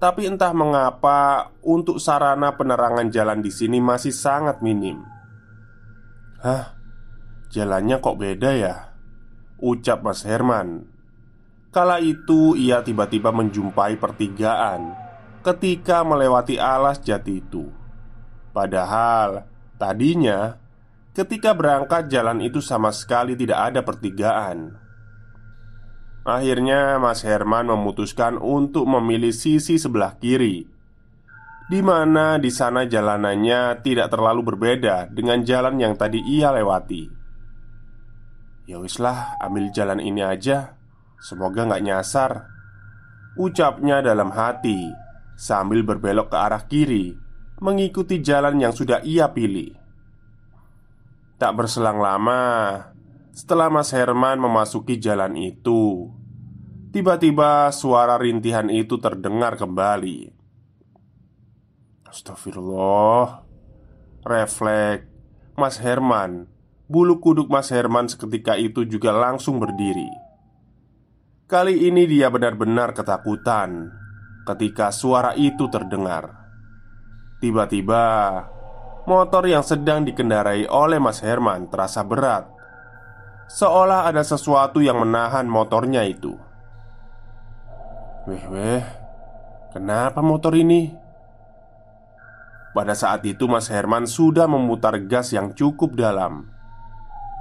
tapi 0.00 0.28
entah 0.28 0.52
mengapa 0.56 1.52
untuk 1.64 2.00
sarana 2.00 2.56
penerangan 2.56 3.08
jalan 3.12 3.44
di 3.44 3.52
sini 3.52 3.80
masih 3.80 4.12
sangat 4.12 4.60
minim. 4.64 5.04
Hah? 6.44 6.76
Jalannya 7.48 8.04
kok 8.04 8.20
beda 8.20 8.50
ya? 8.52 8.94
Ucap 9.62 10.04
Mas 10.04 10.26
Herman 10.26 10.84
Kala 11.70 12.02
itu 12.02 12.58
ia 12.58 12.82
tiba-tiba 12.82 13.30
menjumpai 13.30 13.96
pertigaan 13.96 14.92
Ketika 15.40 16.02
melewati 16.02 16.58
alas 16.58 16.98
jati 17.00 17.38
itu 17.38 17.70
Padahal 18.50 19.53
Tadinya, 19.74 20.54
ketika 21.14 21.54
berangkat 21.54 22.06
jalan 22.10 22.42
itu 22.42 22.62
sama 22.62 22.94
sekali 22.94 23.34
tidak 23.34 23.74
ada 23.74 23.80
pertigaan. 23.82 24.78
Akhirnya, 26.24 26.96
Mas 26.96 27.20
Herman 27.20 27.68
memutuskan 27.68 28.40
untuk 28.40 28.88
memilih 28.88 29.34
sisi 29.34 29.76
sebelah 29.76 30.16
kiri, 30.16 30.64
di 31.68 31.80
mana 31.84 32.40
di 32.40 32.48
sana 32.48 32.88
jalanannya 32.88 33.84
tidak 33.84 34.08
terlalu 34.08 34.40
berbeda 34.54 35.12
dengan 35.12 35.44
jalan 35.44 35.76
yang 35.76 35.94
tadi 36.00 36.24
ia 36.24 36.48
lewati. 36.48 37.12
Ya 38.64 38.80
wislah, 38.80 39.36
ambil 39.44 39.68
jalan 39.76 40.00
ini 40.00 40.24
aja. 40.24 40.80
Semoga 41.20 41.68
nggak 41.68 41.84
nyasar. 41.84 42.48
Ucapnya 43.36 44.00
dalam 44.00 44.32
hati 44.32 44.88
sambil 45.36 45.84
berbelok 45.84 46.32
ke 46.32 46.38
arah 46.38 46.62
kiri 46.64 47.23
mengikuti 47.62 48.18
jalan 48.18 48.58
yang 48.58 48.74
sudah 48.74 49.02
ia 49.06 49.30
pilih. 49.30 49.74
Tak 51.38 51.52
berselang 51.54 51.98
lama, 51.98 52.42
setelah 53.34 53.66
Mas 53.66 53.90
Herman 53.90 54.38
memasuki 54.38 54.98
jalan 54.98 55.34
itu, 55.34 56.10
tiba-tiba 56.94 57.70
suara 57.74 58.14
rintihan 58.14 58.70
itu 58.70 58.98
terdengar 59.02 59.58
kembali. 59.58 60.30
Astagfirullah, 62.06 63.42
refleks 64.22 65.10
Mas 65.58 65.82
Herman, 65.82 66.46
bulu 66.86 67.18
kuduk 67.18 67.50
Mas 67.50 67.74
Herman 67.74 68.06
seketika 68.06 68.54
itu 68.54 68.86
juga 68.86 69.10
langsung 69.10 69.58
berdiri. 69.58 70.06
Kali 71.50 71.90
ini 71.90 72.06
dia 72.06 72.30
benar-benar 72.30 72.94
ketakutan 72.94 73.90
ketika 74.46 74.94
suara 74.94 75.34
itu 75.34 75.66
terdengar. 75.68 76.43
Tiba-tiba, 77.42 78.04
motor 79.04 79.44
yang 79.44 79.62
sedang 79.66 80.06
dikendarai 80.06 80.68
oleh 80.70 80.96
Mas 81.02 81.20
Herman 81.20 81.68
terasa 81.68 82.00
berat, 82.06 82.48
seolah 83.50 84.08
ada 84.08 84.24
sesuatu 84.24 84.80
yang 84.80 85.02
menahan 85.02 85.44
motornya 85.44 86.04
itu. 86.08 86.36
Weh, 88.24 88.44
weh, 88.48 88.84
kenapa 89.76 90.24
motor 90.24 90.56
ini? 90.56 90.88
Pada 92.74 92.96
saat 92.96 93.22
itu, 93.22 93.46
Mas 93.46 93.70
Herman 93.70 94.08
sudah 94.08 94.50
memutar 94.50 94.98
gas 95.06 95.30
yang 95.30 95.54
cukup 95.54 95.94
dalam. 95.94 96.50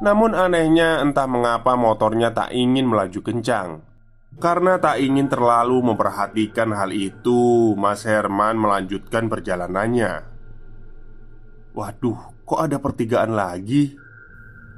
Namun, 0.03 0.35
anehnya, 0.37 1.01
entah 1.01 1.25
mengapa 1.25 1.73
motornya 1.73 2.35
tak 2.35 2.53
ingin 2.53 2.85
melaju 2.85 3.23
kencang. 3.23 3.92
Karena 4.41 4.81
tak 4.81 5.01
ingin 5.01 5.29
terlalu 5.29 5.93
memperhatikan 5.93 6.73
hal 6.73 6.89
itu, 6.93 7.73
Mas 7.77 8.05
Herman 8.07 8.57
melanjutkan 8.57 9.29
perjalanannya. 9.29 10.25
"Waduh, 11.73 12.45
kok 12.45 12.59
ada 12.59 12.77
pertigaan 12.81 13.33
lagi?" 13.33 13.93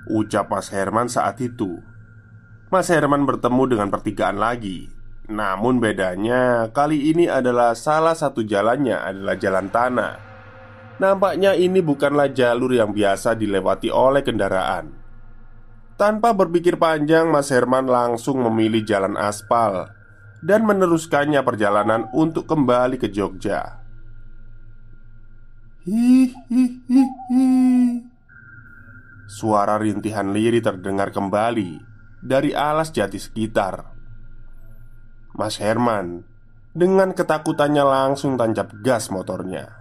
ucap 0.10 0.54
Mas 0.54 0.70
Herman 0.70 1.10
saat 1.10 1.42
itu. 1.42 1.82
Mas 2.70 2.90
Herman 2.90 3.26
bertemu 3.26 3.64
dengan 3.78 3.90
pertigaan 3.90 4.38
lagi. 4.38 4.90
Namun 5.26 5.82
bedanya 5.82 6.70
kali 6.70 7.10
ini 7.10 7.26
adalah 7.26 7.74
salah 7.74 8.14
satu 8.14 8.46
jalannya 8.46 8.94
adalah 8.94 9.36
jalan 9.38 9.68
tanah. 9.74 10.14
Nampaknya 11.02 11.58
ini 11.58 11.82
bukanlah 11.82 12.30
jalur 12.32 12.72
yang 12.72 12.94
biasa 12.94 13.34
dilewati 13.34 13.90
oleh 13.90 14.22
kendaraan. 14.22 15.05
Tanpa 15.96 16.36
berpikir 16.36 16.76
panjang, 16.76 17.32
Mas 17.32 17.48
Herman 17.48 17.88
langsung 17.88 18.44
memilih 18.44 18.84
jalan 18.84 19.16
aspal 19.16 19.96
dan 20.44 20.68
meneruskannya 20.68 21.40
perjalanan 21.40 22.12
untuk 22.12 22.52
kembali 22.52 23.00
ke 23.00 23.08
Jogja. 23.08 23.80
Hihihihi. 25.88 27.48
Suara 29.32 29.80
rintihan 29.80 30.36
liri 30.36 30.60
terdengar 30.60 31.16
kembali 31.16 31.80
dari 32.20 32.52
alas 32.52 32.92
jati 32.92 33.16
sekitar. 33.16 33.96
Mas 35.32 35.64
Herman 35.64 36.28
dengan 36.76 37.16
ketakutannya 37.16 37.88
langsung 37.88 38.36
tancap 38.36 38.76
gas 38.84 39.08
motornya. 39.08 39.72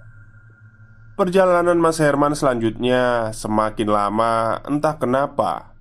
Perjalanan 1.19 1.83
Mas 1.83 1.99
Herman 1.99 2.39
selanjutnya 2.39 3.35
semakin 3.35 3.91
lama, 3.91 4.63
entah 4.63 4.95
kenapa 4.99 5.74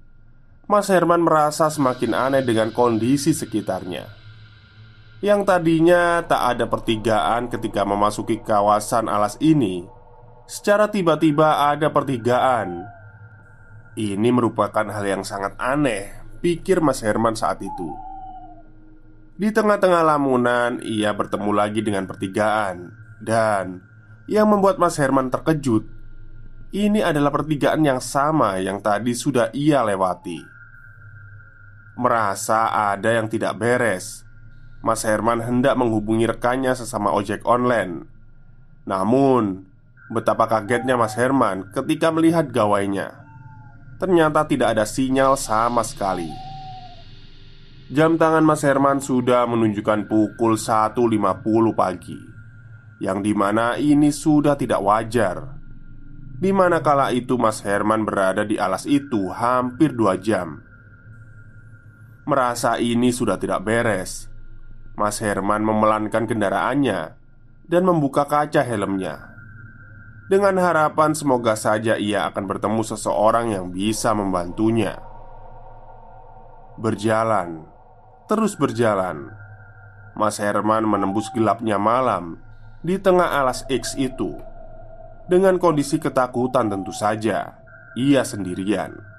Mas 0.64 0.88
Herman 0.88 1.20
merasa 1.20 1.68
semakin 1.68 2.16
aneh 2.16 2.40
dengan 2.40 2.72
kondisi 2.72 3.36
sekitarnya. 3.36 4.08
Yang 5.20 5.44
tadinya 5.44 6.24
tak 6.24 6.56
ada 6.56 6.66
pertigaan 6.72 7.52
ketika 7.52 7.84
memasuki 7.84 8.44
kawasan 8.44 9.08
alas 9.08 9.40
ini 9.40 9.88
Secara 10.44 10.92
tiba-tiba 10.92 11.72
ada 11.72 11.88
pertigaan. 11.88 12.84
Ini 13.96 14.30
merupakan 14.32 14.84
hal 14.84 15.04
yang 15.04 15.24
sangat 15.24 15.56
aneh 15.60 16.12
Pikir 16.44 16.84
Mas 16.84 17.00
Herman 17.00 17.36
saat 17.36 17.64
itu. 17.64 17.88
Di 19.40 19.52
tengah-tengah 19.52 20.04
lamunan 20.04 20.80
Ia 20.84 21.16
bertemu 21.16 21.52
lagi 21.56 21.80
dengan 21.84 22.08
pertigaan. 22.08 22.92
Dan 23.20 23.84
Yang 24.28 24.48
membuat 24.48 24.80
Mas 24.80 24.96
Herman 24.96 25.28
terkejut 25.28 25.88
ini 26.74 27.06
adalah 27.06 27.30
pertigaan 27.30 27.86
yang 27.86 28.02
sama 28.02 28.58
yang 28.58 28.82
tadi 28.82 29.14
sudah 29.14 29.54
ia 29.54 29.86
lewati 29.86 30.53
merasa 31.94 32.74
ada 32.94 33.14
yang 33.14 33.30
tidak 33.30 33.58
beres. 33.58 34.26
Mas 34.84 35.08
Herman 35.08 35.40
hendak 35.40 35.80
menghubungi 35.80 36.28
rekannya 36.28 36.76
sesama 36.76 37.16
ojek 37.16 37.48
online. 37.48 38.04
Namun, 38.84 39.64
betapa 40.12 40.52
kagetnya 40.52 41.00
Mas 41.00 41.16
Herman 41.16 41.72
ketika 41.72 42.12
melihat 42.12 42.52
gawainya. 42.52 43.24
Ternyata 43.96 44.44
tidak 44.44 44.76
ada 44.76 44.84
sinyal 44.84 45.40
sama 45.40 45.80
sekali. 45.88 46.28
Jam 47.94 48.20
tangan 48.20 48.44
Mas 48.44 48.66
Herman 48.66 49.00
sudah 49.00 49.46
menunjukkan 49.48 50.10
pukul 50.10 50.58
1.50 50.58 51.14
pagi 51.76 52.16
Yang 52.98 53.20
di 53.22 53.34
mana 53.36 53.76
ini 53.76 54.08
sudah 54.10 54.56
tidak 54.56 54.80
wajar 54.82 55.60
Di 56.40 56.50
mana 56.50 56.80
kala 56.80 57.12
itu 57.12 57.36
Mas 57.36 57.60
Herman 57.62 58.08
berada 58.08 58.48
di 58.48 58.56
alas 58.56 58.88
itu 58.88 59.30
hampir 59.30 59.94
dua 59.94 60.16
jam 60.18 60.64
Merasa 62.24 62.80
ini 62.80 63.12
sudah 63.12 63.36
tidak 63.36 63.68
beres. 63.68 64.32
Mas 64.96 65.20
Herman 65.20 65.60
memelankan 65.66 66.24
kendaraannya 66.24 67.20
Dan 67.68 67.84
membuka 67.84 68.24
kaca 68.24 68.64
helmnya. 68.64 69.36
Dengan 70.32 70.56
harapan 70.56 71.12
semoga 71.12 71.60
saja 71.60 72.00
ia 72.00 72.24
akan 72.32 72.48
bertemu 72.48 72.80
seseorang 72.80 73.52
yang 73.52 73.76
bisa 73.76 74.16
membantunya. 74.16 75.04
Berjalan 76.80 77.68
Terus 78.32 78.56
berjalan 78.56 79.36
Mas 80.16 80.40
Herman 80.40 80.88
menembus 80.88 81.28
gelapnya 81.36 81.76
malam 81.76 82.40
Di 82.80 83.04
tengah 83.04 83.36
alas 83.36 83.68
X 83.68 84.00
itu. 84.00 84.40
Dengan 85.28 85.60
kondisi 85.60 86.00
ketakutan 86.00 86.72
tentu 86.72 86.96
saja 86.96 87.60
Ia 88.00 88.24
sendirian 88.24 89.13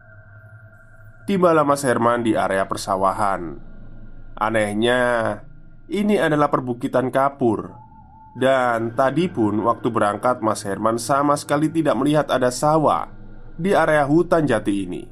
Tibalah 1.24 1.64
Mas 1.64 1.80
Herman 1.80 2.20
di 2.20 2.36
area 2.36 2.68
persawahan. 2.68 3.56
Anehnya 4.36 5.40
Ini 5.88 6.20
adalah 6.20 6.52
perbukitan 6.52 7.08
kapur. 7.08 7.72
Dan 8.36 8.92
tadi 8.92 9.32
pun 9.32 9.56
waktu 9.64 9.88
berangkat 9.88 10.44
Mas 10.44 10.60
Herman 10.68 11.00
sama 11.00 11.32
sekali 11.40 11.72
tidak 11.72 11.96
melihat 11.96 12.26
ada 12.28 12.52
sawah 12.52 13.08
Di 13.56 13.72
area 13.72 14.04
hutan 14.04 14.44
jati 14.44 14.84
ini. 14.84 15.02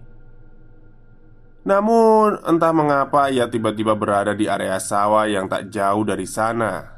Namun 1.64 2.44
entah 2.44 2.75
mengapa 2.77 3.33
ia 3.33 3.48
tiba-tiba 3.48 3.96
berada 3.96 4.37
di 4.37 4.44
area 4.51 4.77
sawah 4.77 5.25
yang 5.25 5.48
tak 5.48 5.72
jauh 5.72 6.05
dari 6.05 6.29
sana. 6.29 6.92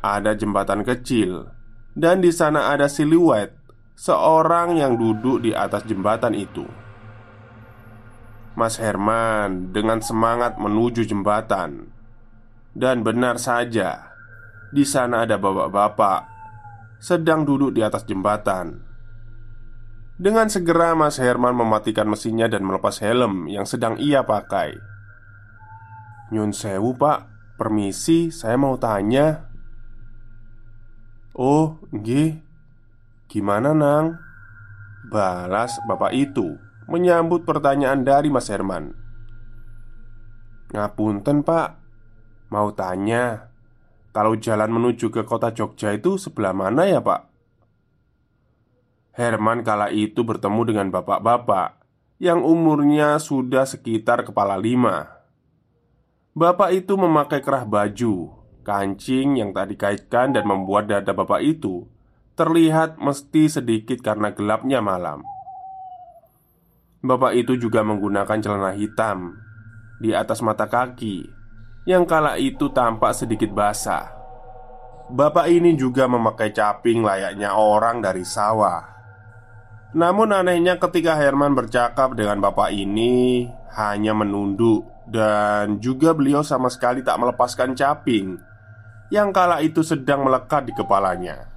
Ada 0.00 0.32
jembatan 0.32 0.88
kecil 0.88 1.52
Dan 1.92 2.24
di 2.24 2.32
sana 2.32 2.72
ada 2.72 2.88
siluet 2.88 3.52
Seorang 3.92 4.80
yang 4.80 4.96
duduk 4.96 5.44
di 5.44 5.52
atas 5.52 5.84
jembatan 5.84 6.32
itu 6.32 6.64
Mas 8.52 8.76
Herman 8.76 9.72
dengan 9.72 10.04
semangat 10.04 10.60
menuju 10.60 11.08
jembatan. 11.08 11.88
Dan 12.72 13.04
benar 13.04 13.36
saja, 13.36 14.12
di 14.72 14.84
sana 14.88 15.28
ada 15.28 15.36
bapak-bapak 15.36 16.20
sedang 17.02 17.44
duduk 17.44 17.76
di 17.76 17.84
atas 17.84 18.08
jembatan. 18.08 18.80
Dengan 20.16 20.46
segera 20.48 20.94
Mas 20.94 21.18
Herman 21.18 21.52
mematikan 21.56 22.06
mesinnya 22.06 22.46
dan 22.46 22.64
melepas 22.64 23.02
helm 23.02 23.50
yang 23.50 23.66
sedang 23.66 23.98
ia 23.98 24.22
pakai. 24.22 24.76
Nyun 26.32 26.54
sewu 26.54 26.96
pak, 26.96 27.28
permisi 27.60 28.32
saya 28.32 28.56
mau 28.56 28.78
tanya 28.80 29.52
Oh, 31.32 31.80
nggih. 31.88 32.44
Gimana 33.32 33.72
nang? 33.72 34.20
Balas 35.08 35.80
bapak 35.88 36.12
itu 36.12 36.60
Menyambut 36.92 37.48
pertanyaan 37.48 38.04
dari 38.04 38.28
Mas 38.28 38.52
Herman. 38.52 38.92
Ngapunten 40.76 41.40
pak. 41.40 41.80
Mau 42.52 42.68
tanya 42.76 43.48
Kalau 44.12 44.36
jalan 44.36 44.68
menuju 44.68 45.08
ke 45.08 45.24
kota 45.24 45.56
Jogja 45.56 45.96
itu 45.96 46.20
sebelah 46.20 46.52
mana 46.52 46.84
ya 46.84 47.00
pak? 47.00 47.32
Herman 49.16 49.64
kala 49.64 49.88
itu 49.88 50.20
bertemu 50.20 50.68
dengan 50.68 50.92
bapak-bapak 50.92 51.80
Yang 52.20 52.44
umurnya 52.44 53.16
sudah 53.16 53.64
sekitar 53.64 54.28
kepala 54.28 54.60
lima. 54.60 55.24
Bapak 56.36 56.76
itu 56.76 57.00
memakai 57.00 57.40
kerah 57.40 57.64
baju 57.64 58.36
Kancing 58.68 59.40
yang 59.40 59.56
tak 59.56 59.72
dikaitkan 59.72 60.36
dan 60.36 60.44
membuat 60.44 60.92
dada 60.92 61.16
bapak 61.16 61.40
itu 61.40 61.88
Terlihat 62.36 63.00
mesti 63.00 63.48
sedikit 63.48 64.04
karena 64.04 64.36
gelapnya 64.36 64.84
malam 64.84 65.24
Bapak 67.02 67.34
itu 67.34 67.58
juga 67.58 67.82
menggunakan 67.82 68.38
celana 68.38 68.78
hitam 68.78 69.34
di 69.98 70.14
atas 70.14 70.38
mata 70.38 70.70
kaki 70.70 71.26
yang 71.82 72.06
kala 72.06 72.38
itu 72.38 72.70
tampak 72.70 73.10
sedikit 73.18 73.50
basah. 73.50 74.06
Bapak 75.10 75.50
ini 75.50 75.74
juga 75.74 76.06
memakai 76.06 76.54
caping 76.54 77.02
layaknya 77.02 77.58
orang 77.58 77.98
dari 77.98 78.22
sawah. 78.22 78.86
Namun 79.98 80.30
anehnya 80.30 80.78
ketika 80.78 81.18
Herman 81.18 81.58
bercakap 81.58 82.14
dengan 82.14 82.38
bapak 82.38 82.70
ini 82.70 83.50
hanya 83.74 84.14
menunduk 84.14 84.86
dan 85.10 85.82
juga 85.82 86.14
beliau 86.14 86.46
sama 86.46 86.70
sekali 86.70 87.02
tak 87.02 87.18
melepaskan 87.18 87.74
caping 87.74 88.38
yang 89.10 89.34
kala 89.34 89.58
itu 89.58 89.82
sedang 89.82 90.22
melekat 90.22 90.70
di 90.70 90.72
kepalanya. 90.78 91.50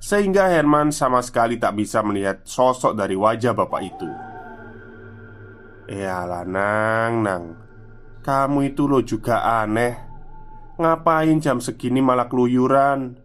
Sehingga 0.00 0.48
Herman 0.48 0.88
sama 0.88 1.20
sekali 1.20 1.60
tak 1.60 1.76
bisa 1.76 2.00
melihat 2.00 2.40
sosok 2.48 2.96
dari 2.96 3.12
wajah 3.12 3.52
bapak 3.52 3.82
itu. 3.84 4.37
Yalah 5.88 6.44
nang 6.44 7.24
nang. 7.24 7.44
Kamu 8.20 8.60
itu 8.68 8.84
lo 8.84 9.00
juga 9.00 9.64
aneh. 9.64 9.96
Ngapain 10.76 11.40
jam 11.40 11.64
segini 11.64 12.04
malah 12.04 12.28
keluyuran? 12.28 13.16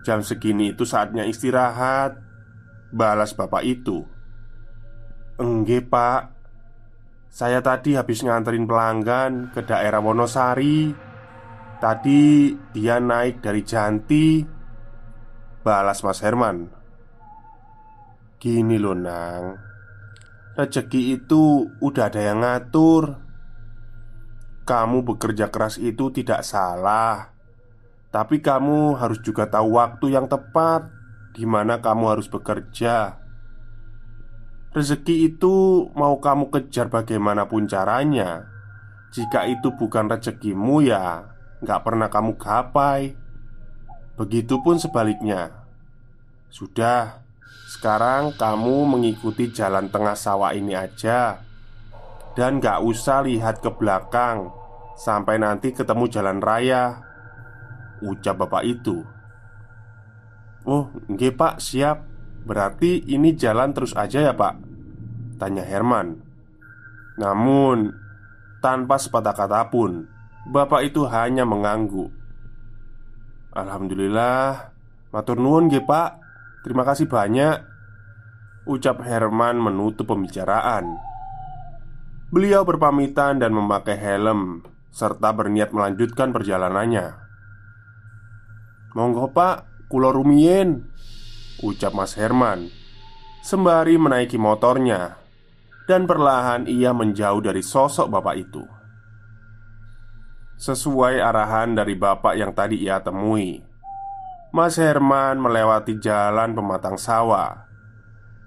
Jam 0.00 0.24
segini 0.24 0.72
itu 0.72 0.88
saatnya 0.88 1.28
istirahat. 1.28 2.16
Balas 2.88 3.36
bapak 3.36 3.62
itu. 3.68 4.00
Engge 5.36 5.84
pak. 5.84 6.32
Saya 7.30 7.60
tadi 7.60 7.94
habis 7.94 8.24
nganterin 8.24 8.64
pelanggan 8.64 9.52
ke 9.52 9.60
daerah 9.62 10.00
Wonosari. 10.00 10.90
Tadi 11.78 12.56
dia 12.72 12.96
naik 12.96 13.44
dari 13.44 13.60
Janti. 13.60 14.40
Balas 15.60 16.00
Mas 16.00 16.24
Herman. 16.24 16.64
Gini 18.40 18.80
loh 18.80 18.96
nang 18.96 19.69
Rezeki 20.58 21.20
itu 21.20 21.70
udah 21.78 22.10
ada 22.10 22.20
yang 22.20 22.42
ngatur. 22.42 23.22
Kamu 24.66 25.06
bekerja 25.06 25.50
keras 25.50 25.78
itu 25.78 26.10
tidak 26.10 26.42
salah. 26.42 27.30
Tapi 28.10 28.42
kamu 28.42 28.98
harus 28.98 29.22
juga 29.22 29.46
tahu 29.46 29.78
waktu 29.78 30.18
yang 30.18 30.26
tepat 30.26 30.90
di 31.30 31.46
mana 31.46 31.78
kamu 31.78 32.18
harus 32.18 32.26
bekerja. 32.26 33.22
Rezeki 34.74 35.34
itu 35.34 35.86
mau 35.94 36.18
kamu 36.18 36.50
kejar 36.50 36.90
bagaimanapun 36.90 37.70
caranya. 37.70 38.46
Jika 39.10 39.46
itu 39.46 39.74
bukan 39.74 40.06
rezekimu 40.10 40.82
ya 40.86 41.26
nggak 41.62 41.82
pernah 41.86 42.10
kamu 42.10 42.34
gapai. 42.34 43.14
Begitupun 44.18 44.82
sebaliknya. 44.82 45.66
Sudah 46.50 47.22
sekarang 47.70 48.34
kamu 48.34 48.82
mengikuti 48.82 49.46
jalan 49.54 49.86
tengah 49.94 50.18
sawah 50.18 50.50
ini 50.50 50.74
aja. 50.74 51.38
Dan 52.34 52.58
gak 52.58 52.82
usah 52.82 53.22
lihat 53.22 53.62
ke 53.62 53.70
belakang. 53.70 54.50
Sampai 54.98 55.38
nanti 55.38 55.70
ketemu 55.70 56.10
jalan 56.10 56.42
raya. 56.42 56.98
Ucap 58.02 58.42
bapak 58.42 58.66
itu. 58.66 59.06
Oh, 60.66 60.90
nggih 61.06 61.30
pak, 61.38 61.62
siap. 61.62 62.02
Berarti 62.42 63.06
ini 63.06 63.38
jalan 63.38 63.70
terus 63.70 63.94
aja 63.94 64.18
ya 64.18 64.34
pak? 64.34 64.58
Tanya 65.38 65.62
Herman. 65.62 66.18
Namun 67.22 67.94
Tanpa 68.60 69.00
sepatah 69.00 69.32
kata 69.32 69.72
pun 69.72 70.04
Bapak 70.44 70.84
itu 70.84 71.08
hanya 71.08 71.48
mengangguk. 71.48 72.12
Alhamdulillah. 73.56 74.68
Matur 75.16 75.40
nuwun 75.40 75.72
nggih 75.72 75.88
pak 75.88 76.19
Terima 76.60 76.84
kasih 76.84 77.08
banyak 77.08 77.56
Ucap 78.68 79.00
Herman 79.00 79.56
menutup 79.56 80.12
pembicaraan. 80.12 81.00
Beliau 82.28 82.68
berpamitan 82.68 83.40
dan 83.40 83.56
memakai 83.56 83.96
helm 83.96 84.60
Serta 84.92 85.32
berniat 85.32 85.72
melanjutkan 85.72 86.36
perjalanannya. 86.36 87.16
Monggo 88.92 89.32
pak, 89.32 89.88
kulo 89.88 90.12
rumien 90.12 90.84
Ucap 91.64 91.96
Mas 91.96 92.12
Herman 92.20 92.68
Sembari 93.40 93.96
menaiki 93.96 94.36
motornya 94.36 95.16
Dan 95.88 96.04
perlahan 96.04 96.68
ia 96.68 96.92
menjauh 96.92 97.40
dari 97.40 97.64
sosok 97.64 98.12
bapak 98.12 98.36
itu. 98.36 98.62
Sesuai 100.60 101.24
arahan 101.24 101.72
dari 101.72 101.96
bapak 101.96 102.36
yang 102.36 102.52
tadi 102.52 102.84
ia 102.84 103.00
temui 103.00 103.69
Mas 104.50 104.82
Herman 104.82 105.38
melewati 105.38 106.02
jalan 106.02 106.58
pematang 106.58 106.98
sawah 106.98 107.70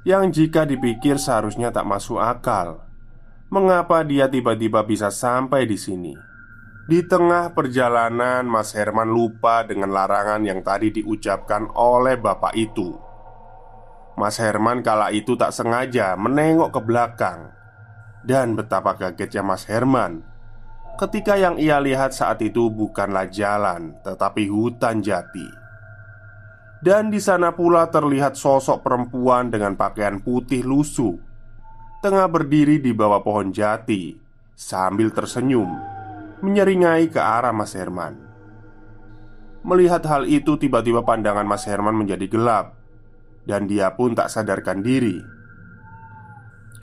Yang 0.03 0.43
jika 0.43 0.67
dipikir 0.67 1.15
seharusnya 1.15 1.71
tak 1.71 1.87
masuk 1.87 2.19
akal 2.19 2.83
Mengapa 3.47 4.03
dia 4.03 4.27
tiba-tiba 4.27 4.83
bisa 4.83 5.07
sampai 5.13 5.63
di 5.63 5.79
sini? 5.79 6.11
Di 6.83 6.99
tengah 7.07 7.55
perjalanan, 7.55 8.43
Mas 8.43 8.75
Herman 8.75 9.07
lupa 9.07 9.63
dengan 9.63 9.95
larangan 9.95 10.43
yang 10.43 10.59
tadi 10.65 10.91
diucapkan 10.91 11.71
oleh 11.71 12.19
bapak 12.19 12.51
itu. 12.59 12.91
Mas 14.19 14.35
Herman 14.35 14.83
kala 14.83 15.15
itu 15.15 15.39
tak 15.39 15.55
sengaja 15.55 16.19
menengok 16.19 16.75
ke 16.75 16.81
belakang, 16.83 17.55
dan 18.27 18.59
betapa 18.59 18.99
kagetnya 18.99 19.45
Mas 19.45 19.63
Herman 19.63 20.33
ketika 20.97 21.39
yang 21.39 21.57
ia 21.57 21.81
lihat 21.81 22.13
saat 22.13 22.41
itu 22.45 22.69
bukanlah 22.69 23.29
jalan, 23.29 23.97
tetapi 24.05 24.49
hutan 24.49 25.01
jati. 25.01 25.62
Dan 26.83 27.07
di 27.07 27.23
sana 27.23 27.55
pula 27.55 27.87
terlihat 27.87 28.35
sosok 28.35 28.83
perempuan 28.83 29.47
dengan 29.47 29.79
pakaian 29.79 30.19
putih 30.19 30.67
lusuh. 30.67 31.15
Tengah 32.03 32.27
berdiri 32.27 32.83
di 32.83 32.91
bawah 32.91 33.23
pohon 33.23 33.55
jati 33.55 34.11
Sambil 34.59 35.15
tersenyum 35.15 35.71
Menyeringai 36.43 37.07
ke 37.07 37.23
arah 37.23 37.55
Mas 37.55 37.71
Herman. 37.71 38.19
Melihat 39.63 40.03
hal 40.11 40.27
itu 40.27 40.59
tiba-tiba 40.59 41.07
pandangan 41.07 41.47
Mas 41.47 41.63
Herman 41.63 41.95
menjadi 41.95 42.27
gelap 42.27 42.75
Dan 43.47 43.71
dia 43.71 43.95
pun 43.95 44.11
tak 44.11 44.27
sadarkan 44.27 44.83
diri. 44.83 45.23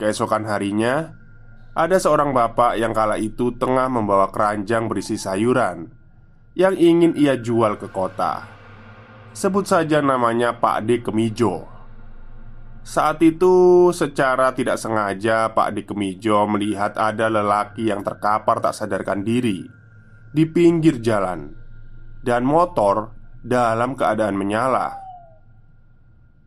Keesokan 0.01 0.49
harinya 0.49 1.13
ada 1.77 2.01
seorang 2.01 2.33
bapak 2.33 2.81
yang 2.81 2.97
kala 2.97 3.21
itu 3.21 3.53
tengah 3.53 3.85
membawa 3.85 4.33
keranjang 4.33 4.89
berisi 4.89 5.21
sayuran 5.21 5.93
Yang 6.57 6.75
ingin 6.81 7.13
ia 7.13 7.37
jual 7.37 7.77
ke 7.77 7.85
kota 7.93 8.60
Sebut 9.31 9.63
saja 9.63 10.03
namanya 10.03 10.59
Pak 10.59 10.83
D. 10.83 10.99
Kemijo 10.99 11.63
Saat 12.83 13.23
itu 13.23 13.87
secara 13.95 14.51
tidak 14.51 14.75
sengaja 14.75 15.55
Pak 15.55 15.71
D. 15.71 15.87
Kemijo 15.87 16.43
melihat 16.51 16.99
ada 16.99 17.31
lelaki 17.31 17.87
yang 17.87 18.03
terkapar 18.03 18.59
tak 18.59 18.75
sadarkan 18.75 19.23
diri 19.23 19.63
Di 20.35 20.43
pinggir 20.51 20.99
jalan 20.99 21.47
Dan 22.19 22.43
motor 22.43 23.15
dalam 23.39 23.95
keadaan 23.95 24.35
menyala 24.35 25.01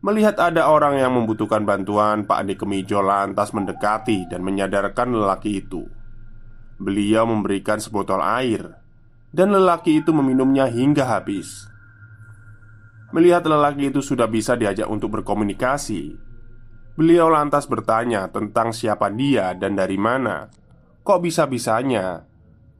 Melihat 0.05 0.37
ada 0.37 0.69
orang 0.69 1.01
yang 1.01 1.17
membutuhkan 1.17 1.65
bantuan, 1.65 2.29
Pak 2.29 2.45
Ade 2.45 2.53
Kemijo 2.61 3.01
lantas 3.01 3.49
mendekati 3.57 4.29
dan 4.29 4.45
menyadarkan 4.45 5.09
lelaki 5.09 5.65
itu. 5.65 5.89
Beliau 6.77 7.25
memberikan 7.25 7.81
sebotol 7.81 8.21
air, 8.21 8.69
dan 9.33 9.49
lelaki 9.49 10.05
itu 10.05 10.13
meminumnya 10.13 10.69
hingga 10.69 11.09
habis. 11.09 11.65
Melihat 13.13 13.45
lelaki 13.45 13.93
itu 13.93 14.01
sudah 14.01 14.25
bisa 14.25 14.57
diajak 14.57 14.89
untuk 14.89 15.13
berkomunikasi, 15.19 16.17
beliau 16.97 17.29
lantas 17.29 17.69
bertanya 17.69 18.31
tentang 18.33 18.73
siapa 18.73 19.13
dia 19.13 19.53
dan 19.53 19.77
dari 19.77 19.99
mana. 19.99 20.49
Kok 21.05 21.21
bisa-bisanya 21.21 22.25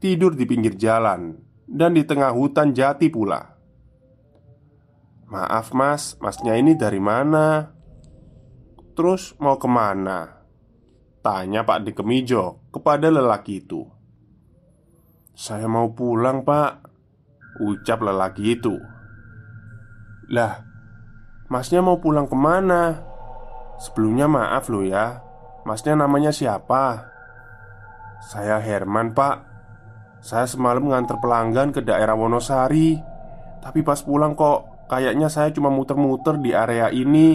tidur 0.02 0.34
di 0.34 0.48
pinggir 0.48 0.74
jalan 0.74 1.38
dan 1.70 1.94
di 1.94 2.02
tengah 2.02 2.34
hutan 2.34 2.74
jati 2.74 3.06
pula? 3.06 3.54
Maaf 5.30 5.70
mas, 5.74 6.18
masnya 6.18 6.58
ini 6.58 6.74
dari 6.74 6.98
mana? 6.98 7.74
Terus 8.96 9.34
mau 9.38 9.58
ke 9.58 9.68
mana? 9.70 10.36
Tanya 11.26 11.66
Pak 11.66 11.82
Dikemijo 11.82 12.70
kepada 12.70 13.10
lelaki 13.10 13.58
itu 13.58 13.82
Saya 15.34 15.66
mau 15.66 15.90
pulang 15.90 16.46
pak 16.46 16.86
Ucap 17.58 17.98
lelaki 18.06 18.54
itu 18.54 18.78
Lah, 20.26 20.58
masnya 21.46 21.78
mau 21.78 22.02
pulang 22.02 22.26
ke 22.26 22.34
mana? 22.34 22.98
Sebelumnya 23.76 24.24
maaf 24.24 24.72
loh 24.72 24.82
ya 24.82 25.20
Masnya 25.66 25.98
namanya 25.98 26.30
siapa? 26.30 27.10
Saya 28.22 28.62
Herman 28.62 29.10
pak. 29.18 29.42
Saya 30.22 30.46
semalam 30.46 30.86
nganter 30.86 31.18
pelanggan 31.18 31.74
ke 31.74 31.82
daerah 31.82 32.14
Wonosari. 32.14 32.94
Tapi 33.58 33.82
pas 33.82 33.98
pulang 33.98 34.38
kok 34.38 34.86
Kayaknya 34.86 35.26
saya 35.26 35.50
cuma 35.50 35.66
muter-muter 35.74 36.38
di 36.38 36.54
area 36.54 36.86
ini. 36.94 37.34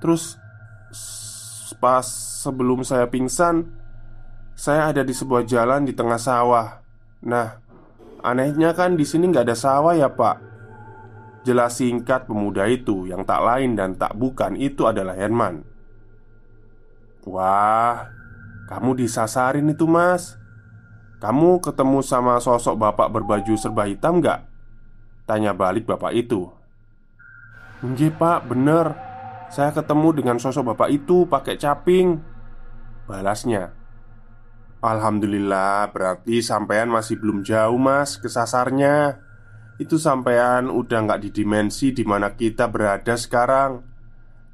Terus 0.00 0.40
Pas 1.76 2.06
sebelum 2.40 2.80
saya 2.80 3.04
pingsan 3.12 3.68
Saya 4.56 4.88
ada 4.88 5.04
di 5.04 5.12
sebuah 5.12 5.44
jalan 5.44 5.84
di 5.84 5.92
tengah 5.92 6.16
sawah. 6.16 6.80
Nah 7.28 7.60
Anehnya 8.24 8.72
kan 8.72 8.96
di 8.96 9.04
sini 9.04 9.28
nggak 9.28 9.52
ada 9.52 9.56
sawah 9.56 9.92
ya 9.92 10.08
pak 10.08 10.53
Jelas 11.44 11.76
singkat 11.76 12.24
pemuda 12.24 12.64
itu 12.64 13.04
yang 13.04 13.20
tak 13.28 13.44
lain 13.44 13.76
dan 13.76 14.00
tak 14.00 14.16
bukan 14.16 14.56
itu 14.56 14.88
adalah 14.88 15.12
Herman. 15.12 15.60
Wah 17.28 18.08
Kamu 18.64 18.96
disasarin 18.96 19.68
itu 19.68 19.84
mas. 19.84 20.40
Kamu 21.20 21.60
ketemu 21.60 22.00
sama 22.00 22.40
sosok 22.40 22.80
bapak 22.80 23.12
berbaju 23.12 23.54
serba 23.60 23.84
hitam 23.84 24.24
nggak? 24.24 24.40
Tanya 25.28 25.52
balik 25.52 25.84
bapak 25.84 26.16
itu. 26.16 26.48
Nggih 27.84 28.16
pak, 28.16 28.48
bener. 28.48 28.96
Saya 29.52 29.72
ketemu 29.76 30.16
dengan 30.16 30.36
sosok 30.40 30.72
bapak 30.72 30.88
itu 30.96 31.28
pakai 31.28 31.60
caping. 31.60 32.24
Balasnya. 33.04 33.76
Alhamdulillah 34.84 35.92
berarti 35.92 36.44
sampean 36.44 36.92
masih 36.92 37.16
belum 37.16 37.40
jauh 37.40 37.80
mas 37.80 38.20
kesasarnya 38.20 39.23
Itu 39.74 39.98
sampean 39.98 40.70
udah 40.70 40.98
nggak 41.02 41.20
di 41.26 41.30
dimensi 41.34 41.90
di 41.90 42.06
mana 42.06 42.38
kita 42.38 42.70
berada 42.70 43.18
sekarang. 43.18 43.82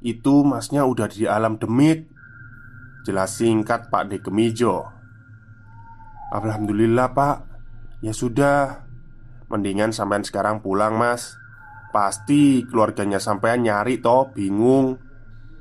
Itu 0.01 0.41
masnya 0.41 0.89
udah 0.89 1.05
di 1.05 1.29
alam 1.29 1.61
demit. 1.61 2.09
Jelas 3.05 3.37
singkat 3.37 3.89
Pak 3.89 4.13
Dekemijo 4.13 5.01
Alhamdulillah 6.31 7.11
pak. 7.11 7.43
Ya 7.99 8.15
sudah. 8.15 8.87
Mendingan 9.51 9.91
sampean 9.91 10.23
sekarang 10.23 10.63
pulang 10.63 10.95
mas. 10.95 11.35
Pasti 11.91 12.63
keluarganya 12.63 13.19
sampean 13.19 13.67
nyari 13.67 13.99
toh 13.99 14.31
bingung. 14.31 14.95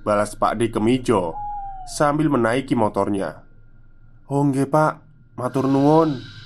Balas 0.06 0.32
Pak 0.38 0.56
D 0.56 0.72
Kemijo 0.72 1.36
Sambil 1.84 2.30
menaiki 2.30 2.78
motornya. 2.78 3.42
Oh 4.30 4.46
nge 4.46 4.64
pak. 4.70 5.02
Matur 5.34 5.66
nuwun 5.66 6.39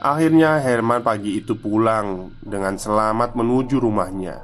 Akhirnya 0.00 0.56
Herman 0.64 1.04
pagi 1.04 1.44
itu 1.44 1.54
pulang 1.60 2.32
Dengan 2.40 2.80
selamat 2.80 3.36
menuju 3.36 3.76
rumahnya 3.78 4.40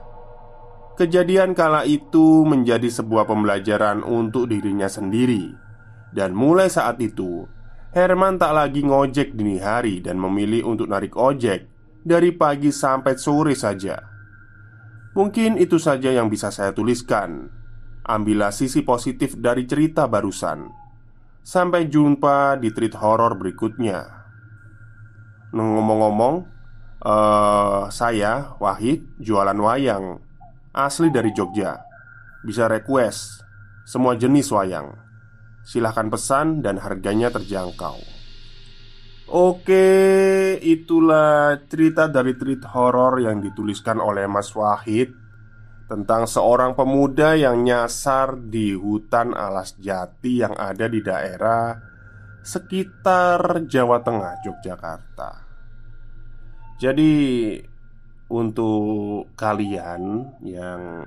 Kejadian 1.01 1.57
kala 1.57 1.89
itu 1.89 2.45
menjadi 2.45 2.89
sebuah 2.89 3.25
pembelajaran 3.25 4.05
untuk 4.05 4.53
dirinya 4.53 4.89
sendiri 4.89 5.53
Dan 6.13 6.37
mulai 6.37 6.69
saat 6.69 7.01
itu 7.01 7.49
Herman 7.97 8.37
tak 8.37 8.53
lagi 8.53 8.85
ngojek 8.85 9.33
dini 9.33 9.57
hari 9.57 10.05
dan 10.05 10.21
memilih 10.21 10.69
untuk 10.69 10.85
narik 10.85 11.17
ojek 11.17 11.65
dari 12.05 12.29
pagi 12.37 12.69
sampai 12.69 13.17
sore 13.17 13.57
saja. 13.57 13.97
Mungkin 15.17 15.57
itu 15.57 15.81
saja 15.81 16.13
yang 16.13 16.29
bisa 16.29 16.53
saya 16.53 16.77
tuliskan. 16.77 17.49
Ambillah 18.05 18.53
sisi 18.53 18.85
positif 18.85 19.41
dari 19.41 19.65
cerita 19.65 20.05
barusan. 20.13 20.69
Sampai 21.41 21.89
jumpa 21.89 22.61
di 22.61 22.69
treat 22.69 22.93
horor 23.01 23.41
berikutnya. 23.41 24.26
Ngomong-ngomong, 25.55 26.35
uh, 27.07 27.87
saya 27.93 28.57
Wahid 28.59 29.07
jualan 29.21 29.59
wayang 29.59 30.19
asli 30.75 31.13
dari 31.13 31.31
Jogja. 31.31 31.83
Bisa 32.43 32.67
request 32.67 33.43
semua 33.87 34.19
jenis 34.19 34.51
wayang. 34.51 35.07
Silahkan 35.67 36.07
pesan 36.07 36.63
dan 36.63 36.79
harganya 36.79 37.27
terjangkau 37.27 37.99
Oke, 39.27 40.55
itulah 40.63 41.59
cerita 41.67 42.07
dari 42.07 42.39
treat 42.39 42.63
horor 42.71 43.19
yang 43.19 43.43
dituliskan 43.43 43.99
oleh 43.99 44.31
Mas 44.31 44.55
Wahid 44.55 45.11
Tentang 45.91 46.31
seorang 46.31 46.79
pemuda 46.79 47.35
yang 47.35 47.67
nyasar 47.67 48.39
di 48.39 48.79
hutan 48.79 49.35
alas 49.35 49.75
jati 49.83 50.47
yang 50.47 50.55
ada 50.55 50.87
di 50.87 51.03
daerah 51.03 51.75
sekitar 52.47 53.67
Jawa 53.67 54.07
Tengah, 54.07 54.39
Yogyakarta 54.47 55.43
Jadi 56.79 57.13
untuk 58.31 59.35
kalian 59.35 60.35
yang 60.47 61.03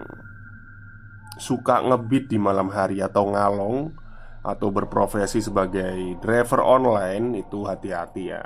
suka 1.39 1.79
ngebit 1.79 2.27
di 2.27 2.35
malam 2.35 2.67
hari 2.67 2.99
atau 2.99 3.31
ngalong 3.31 3.95
atau 4.43 4.67
berprofesi 4.71 5.39
sebagai 5.39 6.19
driver 6.19 6.63
online 6.63 7.43
itu 7.43 7.63
hati-hati 7.63 8.23
ya. 8.31 8.43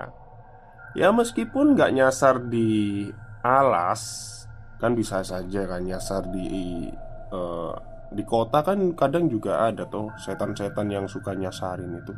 Ya 0.93 1.10
meskipun 1.10 1.73
nggak 1.73 1.93
nyasar 1.93 2.45
di 2.49 3.10
alas 3.41 4.29
kan 4.77 4.93
bisa 4.93 5.25
saja 5.25 5.65
kan 5.65 5.82
nyasar 5.82 6.29
di 6.29 6.86
uh, 7.34 7.73
di 8.13 8.21
kota 8.21 8.62
kan 8.62 8.93
kadang 8.93 9.25
juga 9.25 9.65
ada 9.65 9.89
tuh 9.89 10.13
setan-setan 10.21 10.86
yang 10.93 11.06
suka 11.10 11.34
nyasarin 11.34 11.97
itu. 11.97 12.13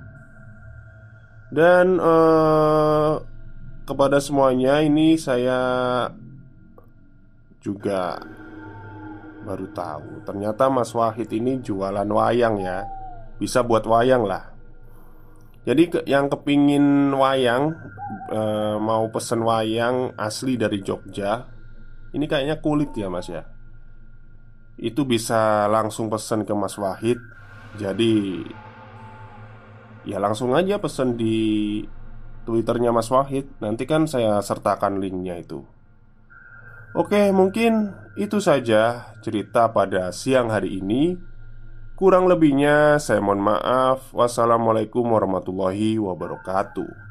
Dan 1.53 2.01
uh, 2.01 3.21
kepada 3.86 4.17
semuanya 4.17 4.81
ini 4.81 5.13
saya 5.15 5.62
juga 7.62 8.17
baru 9.45 9.69
tahu. 9.69 10.25
Ternyata 10.25 10.69
Mas 10.73 10.89
Wahid 10.93 11.29
ini 11.29 11.62
jualan 11.62 12.10
wayang 12.10 12.58
ya. 12.58 12.86
Bisa 13.38 13.62
buat 13.62 13.86
wayang 13.86 14.25
lah. 14.25 14.53
Jadi 15.65 16.05
yang 16.05 16.29
kepingin 16.29 17.10
wayang 17.10 17.73
e, 18.29 18.41
Mau 18.77 19.10
pesen 19.10 19.41
wayang 19.41 20.13
asli 20.13 20.62
dari 20.62 20.77
Jogja 20.86 21.41
Ini 22.13 22.21
kayaknya 22.29 22.62
kulit 22.62 22.93
ya 22.93 23.10
mas 23.10 23.27
ya. 23.27 23.43
Itu 24.77 25.10
bisa 25.10 25.65
langsung 25.71 26.08
pesen 26.08 26.43
ke 26.47 26.51
Mas 26.55 26.75
Wahid. 26.79 27.19
Jadi 27.75 28.43
Ya 30.06 30.22
langsung 30.22 30.54
aja 30.54 30.78
pesen 30.78 31.18
di 31.18 31.82
Twitternya 32.46 32.94
Mas 32.94 33.10
Wahid. 33.10 33.50
Nanti 33.58 33.89
kan 33.89 34.06
saya 34.06 34.38
sertakan 34.41 35.02
linknya 35.02 35.41
itu. 35.41 35.65
Oke 36.96 37.34
mungkin 37.36 37.91
itu 38.15 38.39
saja 38.39 39.12
cerita 39.20 39.74
pada 39.74 40.13
siang 40.13 40.54
hari 40.54 40.80
ini. 40.80 41.18
Kurang 41.98 42.30
lebihnya 42.30 43.02
saya 43.02 43.20
mohon 43.20 43.41
maaf. 43.41 44.13
Wassalamualaikum 44.13 45.04
warahmatullahi 45.04 45.98
wabarakatuh 46.00 47.05